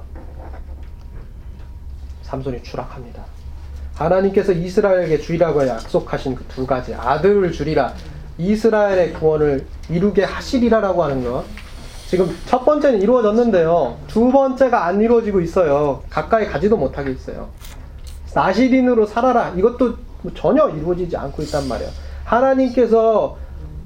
[2.23, 3.23] 삼손이 추락합니다.
[3.95, 7.93] 하나님께서 이스라엘에게 주리라고 약속하신 그 두 가지 아들을 주리라
[8.37, 11.45] 이스라엘의 구원을 이루게 하시리라라고 하는 것.
[12.07, 13.97] 지금 첫 번째는 이루어졌는데요.
[14.07, 16.03] 두 번째가 안 이루어지고 있어요.
[16.09, 17.49] 가까이 가지도 못하게 있어요.
[18.33, 19.53] 나시린으로 살아라.
[19.55, 21.91] 이것도 뭐 전혀 이루어지지 않고 있단 말이에요.
[22.23, 23.37] 하나님께서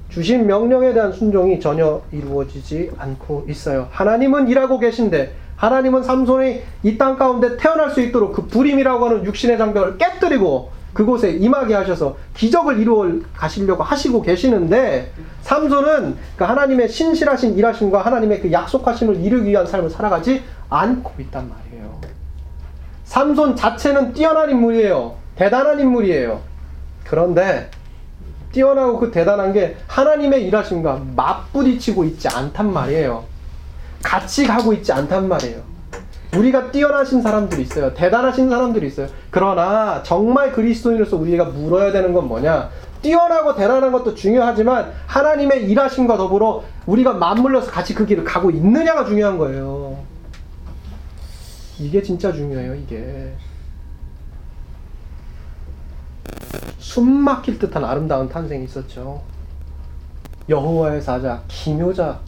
[0.08, 3.88] 주신 명령에 대한 순종이 전혀 이루어지지 않고 있어요.
[3.90, 9.58] 하나님은 일하고 계신데 하나님은 삼손이 이 땅 가운데 태어날 수 있도록 그 불임이라고 하는 육신의
[9.58, 18.00] 장벽을 깨뜨리고 그곳에 임하게 하셔서 기적을 이루어 가시려고 하시고 계시는데 삼손은 그 하나님의 신실하신 일하심과
[18.00, 22.00] 하나님의 그 약속하심을 이루기 위한 삶을 살아가지 않고 있단 말이에요.
[23.04, 25.16] 삼손 자체는 뛰어난 인물이에요.
[25.36, 26.40] 대단한 인물이에요.
[27.04, 27.70] 그런데
[28.52, 33.24] 뛰어나고 그 대단한 게 하나님의 일하심과 맞부딪히고 있지 않단 말이에요.
[34.02, 35.62] 같이 가고 있지 않단 말이에요.
[36.36, 37.94] 우리가 뛰어나신 사람들이 있어요.
[37.94, 39.08] 대단하신 사람들이 있어요.
[39.30, 42.70] 그러나 정말 그리스도인으로서 우리가 물어야 되는 건 뭐냐?
[43.02, 49.38] 뛰어나고 대단한 것도 중요하지만 하나님의 일하심과 더불어 우리가 맞물려서 같이 그 길을 가고 있느냐가 중요한
[49.38, 49.98] 거예요.
[51.78, 53.32] 이게 진짜 중요해요, 이게.
[56.78, 59.22] 숨 막힐 듯한 아름다운 탄생이 있었죠.
[60.48, 62.20] 여호와의 사자, 기묘자.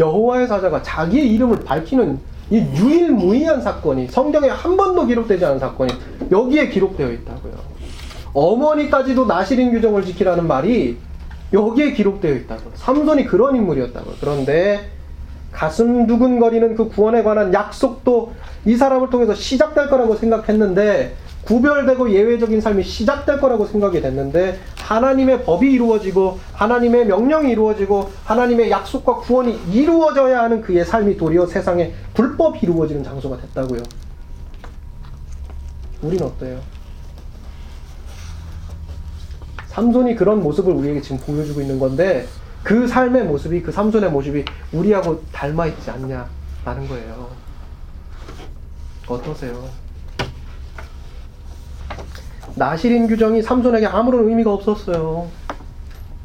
[0.00, 2.18] 여호와의 사자가 자기의 이름을 밝히는
[2.50, 5.92] 이 유일무이한 사건이 성경에 한 번도 기록되지 않은 사건이
[6.32, 7.52] 여기에 기록되어 있다고요.
[8.32, 10.96] 어머니까지도 나시린 규정을 지키라는 말이
[11.52, 12.62] 여기에 기록되어 있다고.
[12.74, 14.14] 삼손이 그런 인물이었다고요.
[14.20, 14.88] 그런데
[15.52, 18.32] 가슴 두근거리는 그 구원에 관한 약속도
[18.64, 21.14] 이 사람을 통해서 시작될 거라고 생각했는데
[21.44, 29.16] 구별되고 예외적인 삶이 시작될 거라고 생각이 됐는데 하나님의 법이 이루어지고 하나님의 명령이 이루어지고 하나님의 약속과
[29.16, 33.82] 구원이 이루어져야 하는 그의 삶이 도리어 세상에 불법이 이루어지는 장소가 됐다고요.
[36.02, 36.60] 우린 어때요?
[39.68, 42.26] 삼손이 그런 모습을 우리에게 지금 보여주고 있는 건데
[42.62, 47.30] 그 삶의 모습이 그 삼손의 모습이 우리하고 닮아 있지 않냐라는 거예요.
[49.06, 49.79] 어떠세요?
[52.60, 55.28] 나시린 규정이 삼손에게 아무런 의미가 없었어요.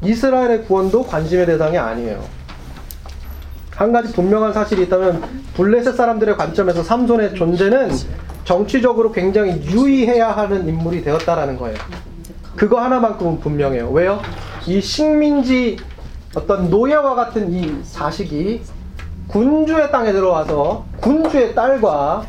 [0.02, 2.22] 이스라엘의 구원도 관심의 대상이 아니에요.
[3.74, 5.22] 한 가지 분명한 사실이 있다면
[5.54, 7.88] 블레셋 사람들의 관점에서 삼손의 존재는
[8.44, 11.78] 정치적으로 굉장히 유의해야 하는 인물이 되었다라는 거예요.
[12.54, 13.88] 그거 하나만큼은 분명해요.
[13.88, 14.20] 왜요?
[14.66, 15.78] 이 식민지
[16.34, 18.60] 어떤 노예와 같은 이 자식이
[19.28, 22.26] 군주의 땅에 들어와서 군주의 딸과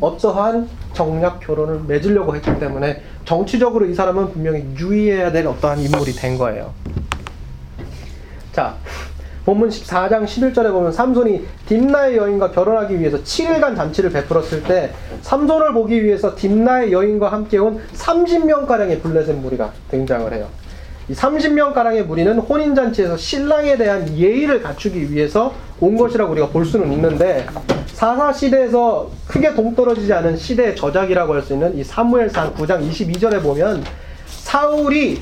[0.00, 6.36] 어떠한 정략 결혼을 맺으려고 했기 때문에 정치적으로 이 사람은 분명히 유의해야 될 어떠한 인물이 된
[6.38, 6.72] 거예요.
[8.52, 8.76] 자,
[9.44, 14.92] 본문 14장 11절에 보면 삼손이 딥나의 여인과 결혼하기 위해서 7일간 잔치를 베풀었을 때
[15.22, 20.48] 삼손을 보기 위해서 딥나의 여인과 함께 온 30명가량의 블레셋 무리가 등장을 해요.
[21.08, 27.46] 이 30명가량의 무리는 혼인잔치에서 신랑에 대한 예의를 갖추기 위해서 온 것이라고 우리가 볼 수는 있는데
[28.00, 33.84] 사사 시대에서 크게 동떨어지지 않은 시대의 저작이라고 할 수 있는 이 사무엘상 9장 22절에 보면
[34.26, 35.20] 사울이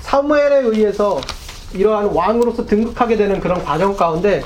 [0.00, 1.20] 사무엘에 의해서
[1.72, 4.42] 이러한 왕으로서 등극하게 되는 그런 과정 가운데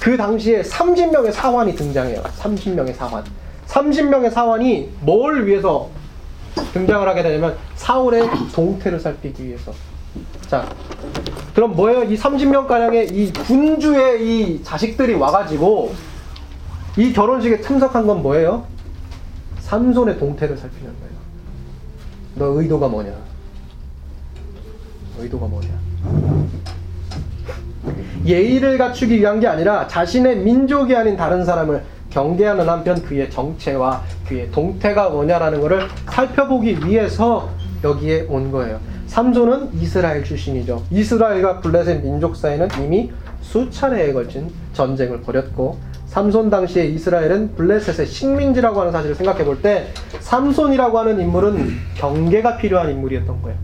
[0.00, 2.22] 그 당시에 30명의 사환이 등장해요.
[2.42, 3.24] 30명의 사환.
[3.68, 5.88] 30명의 사환이 뭘 위해서
[6.74, 9.72] 등장을 하게 되냐면 사울의 동태를 살피기 위해서.
[10.46, 10.68] 자,
[11.54, 12.02] 그럼 뭐예요?
[12.02, 16.13] 이 30명 가량의 이 군주의 이 자식들이 와가지고
[16.96, 18.66] 이 결혼식에 참석한 건 뭐예요?
[19.60, 21.14] 삼손의 동태를 살피는 거예요.
[22.36, 23.12] 너 의도가 뭐냐?
[25.18, 25.68] 의도가 뭐냐?
[28.24, 34.50] 예의를 갖추기 위한 게 아니라 자신의 민족이 아닌 다른 사람을 경계하는 한편 그의 정체와 그의
[34.50, 37.50] 동태가 뭐냐라는 것을 살펴보기 위해서
[37.82, 38.78] 여기에 온 거예요.
[39.08, 40.84] 삼손은 이스라엘 출신이죠.
[40.90, 43.12] 이스라엘과 블레셋 민족 사이는 이미
[43.54, 49.86] 수차례에 걸친 전쟁을 벌였고 삼손 당시에 이스라엘은 블레셋의 식민지라고 하는 사실을 생각해 볼 때
[50.18, 53.56] 삼손이라고 하는 인물은 경계가 필요한 인물이었던 거예요.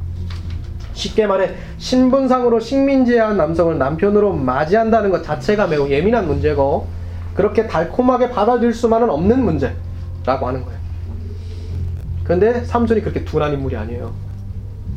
[0.92, 6.86] 쉽게 말해 신분상으로 식민지에 한 남성을 남편으로 맞이한다는 것 자체가 매우 예민한 문제고
[7.34, 10.78] 그렇게 달콤하게 받아들일 수만은 없는 문제라고 하는 거예요.
[12.22, 14.12] 그런데 삼손이 그렇게 둔한 인물이 아니에요.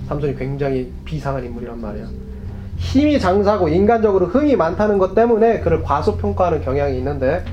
[0.08, 2.33] 삼손이 굉장히 비상한 인물이란 말이에요.
[2.78, 7.44] 힘이 장사고 인간적으로 흥이 많다는 것 때문에 그를 과소평가하는 경향이 있는데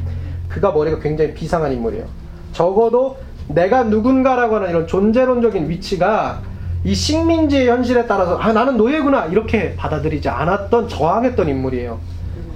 [0.48, 2.04] 그가 머리가 굉장히 비상한 인물이에요.
[2.52, 3.16] 적어도
[3.48, 6.40] 내가 누군가라고 하는 이런 존재론적인 위치가
[6.84, 11.98] 이 식민지의 현실에 따라서 아 나는 노예구나 이렇게 받아들이지 않았던 저항했던 인물이에요.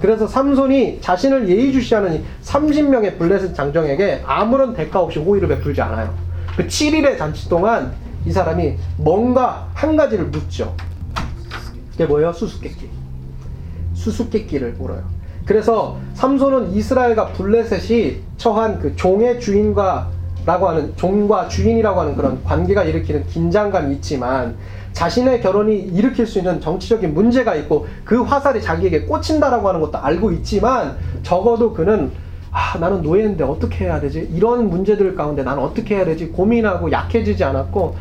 [0.01, 6.13] 그래서 삼손이 자신을 예의주시하는 이 30명의 블레셋 장정에게 아무런 대가 없이 호의를 베풀지 않아요.
[6.57, 7.93] 그 7일의 잔치 동안
[8.25, 10.75] 이 사람이 뭔가 한 가지를 묻죠.
[11.95, 12.33] 그게 뭐예요?
[12.33, 12.89] 수수께끼.
[13.93, 15.03] 수수께끼를 물어요.
[15.45, 20.09] 그래서 삼손은 이스라엘과 블레셋이 처한 그 종의 주인과
[20.45, 24.55] 라고 하는 종과 주인이라고 하는 그런 관계가 일으키는 긴장감이 있지만
[24.93, 30.31] 자신의 결혼이 일으킬 수 있는 정치적인 문제가 있고 그 화살이 자기에게 꽂힌다라고 하는 것도 알고
[30.33, 32.11] 있지만 적어도 그는
[32.51, 37.43] 아 나는 노예인데 어떻게 해야 되지 이런 문제들 가운데 나는 어떻게 해야 되지 고민하고 약해지지
[37.43, 37.95] 않았고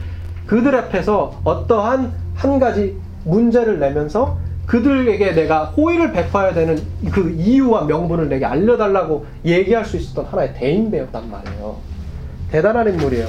[0.47, 8.29] 그들 앞에서 어떠한 한 가지 문제를 내면서 그들에게 내가 호의를 베풀어야 되는 그 이유와 명분을
[8.29, 11.77] 내게 알려달라고 얘기할 수 있었던 하나의 대인 배였단 말이에요.
[12.51, 13.27] 대단한 인물이에요.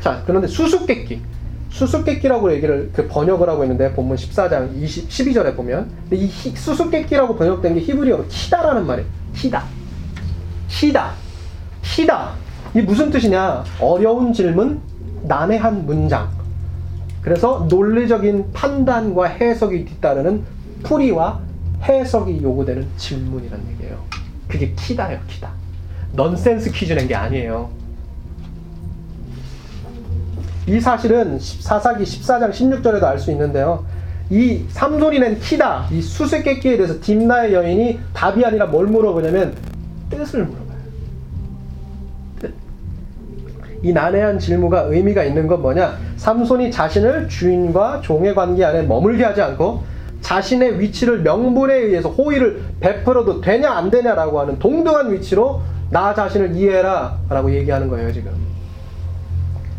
[0.00, 1.20] 자, 그런데 수수께끼.
[1.70, 7.74] 수수께끼라고 얘기를 그 번역을 하고 있는데 본문 14장 20, 12절에 보면 이 히- 수수께끼라고 번역된
[7.74, 9.08] 게 히브리어로 키다라는 말이에요.
[9.34, 9.64] 키다.
[10.68, 11.12] 키다.
[11.82, 12.30] 키다.
[12.74, 13.64] 이 무슨 뜻이냐?
[13.80, 14.80] 어려운 질문,
[15.24, 16.30] 난해한 문장.
[17.22, 20.42] 그래서 논리적인 판단과 해석이 뒤따르는
[20.84, 21.40] 풀이와
[21.82, 23.98] 해석이 요구되는 질문이란 얘기예요.
[24.46, 25.50] 그게 키다예요, 키다.
[26.14, 27.70] 넌센스 퀴즈 낸 게 아니에요.
[30.66, 33.84] 이 사실은 14사기 14장 16절에도 알 수 있는데요.
[34.30, 39.54] 이 삼손이 낸 키다, 이 수수께끼에 대해서 딥나의 여인이 답이 아니라 뭘 물어보냐면
[40.10, 40.78] 뜻을 물어봐요.
[42.40, 42.54] 뜻.
[43.82, 45.96] 이 난해한 질문과 의미가 있는 건 뭐냐?
[46.16, 49.82] 삼손이 자신을 주인과 종의 관계 안에 머물게 하지 않고
[50.20, 55.60] 자신의 위치를 명분에 의해서 호의를 베풀어도 되냐 안 되냐라고 하는 동등한 위치로
[55.90, 58.32] 나 자신을 이해해라 라고 얘기하는 거예요 지금.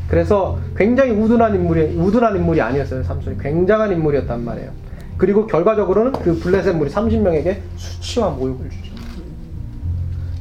[0.07, 4.71] 그래서 굉장히 우둔한 인물이 우둔한 인물이 아니었어요 삼손이 굉장한 인물이었단 말이에요.
[5.17, 8.93] 그리고 결과적으로는 그 블레셋 무리 30명에게 수치와 모욕을 주죠.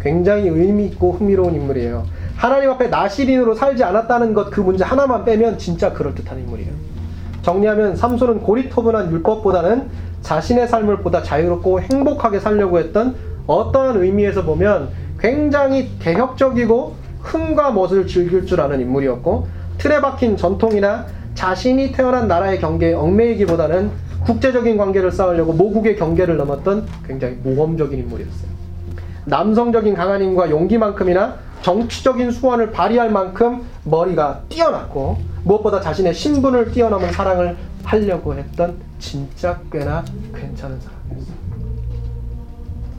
[0.00, 2.06] 굉장히 의미 있고 흥미로운 인물이에요.
[2.38, 6.70] 하나님 앞에 나시린으로 살지 않았다는 것 그 문제 하나만 빼면 진짜 그럴 듯한 인물이에요.
[7.42, 9.88] 정리하면 삼손은 고리터분한 율법보다는
[10.22, 13.16] 자신의 삶을 보다 자유롭고 행복하게 살려고 했던
[13.48, 21.90] 어떠한 의미에서 보면 굉장히 개혁적이고 흥과 멋을 즐길 줄 아는 인물이었고 틀에 박힌 전통이나 자신이
[21.92, 23.90] 태어난 나라의 경계에 얽매이기보다는
[24.24, 28.48] 국제적인 관계를 쌓으려고 모국의 경계를 넘었던 굉장히 모험적인 인물이었어요.
[29.24, 37.56] 남성적인 강한 힘과 용기만큼이나 정치적인 수완을 발휘할 만큼 머리가 뛰어났고 무엇보다 자신의 신분을 뛰어넘은 사랑을
[37.84, 40.04] 하려고 했던 진짜 꽤나
[40.34, 41.36] 괜찮은 사람이었어요.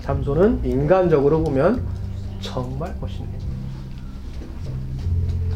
[0.01, 1.84] 삼손은 인간적으로 보면
[2.41, 3.28] 정말 인물.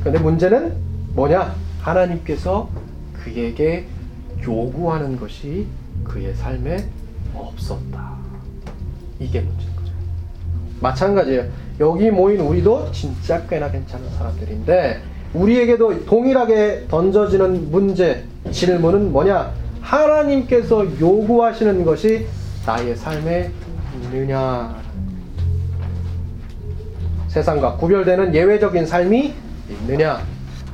[0.04, 0.76] 근데 문제는
[1.16, 1.56] 뭐냐?
[1.82, 2.70] 하나님께서
[3.14, 3.88] 그에게
[4.44, 5.68] 요구하는 것이
[6.04, 6.90] 그의 삶에
[7.34, 8.18] 없었다.
[9.20, 9.73] 이게 거죠.
[10.84, 11.46] 마찬가지예요.
[11.80, 15.02] 여기 모인 우리도 진짜 꽤나 괜찮은 사람들인데
[15.34, 19.52] 우리에게도 동일하게 던져지는 문제, 질문은 뭐냐?
[19.82, 22.28] 하나님께서 요구하시는 것이
[22.66, 23.52] 나의 삶에
[24.04, 24.76] 있느냐?
[27.30, 29.34] 세상과 구별되는 예외적인 삶이
[29.70, 30.22] 있느냐?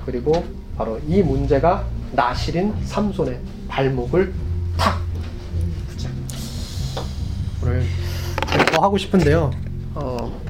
[0.05, 0.43] 그리고
[0.75, 3.39] 바로 이 문제가 나실인 삼손의
[3.69, 4.33] 발목을
[4.77, 4.99] 탁.
[7.63, 7.83] 오늘
[8.73, 9.68] 더 하고 싶은데요.
[10.01, 10.41] 어,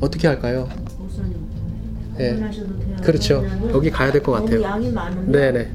[0.00, 0.68] 어떻게 할까요?
[2.16, 2.30] 네.
[3.02, 3.44] 그렇죠.
[3.74, 4.60] 여기 가야 될 것 같아요.
[5.26, 5.70] 네네.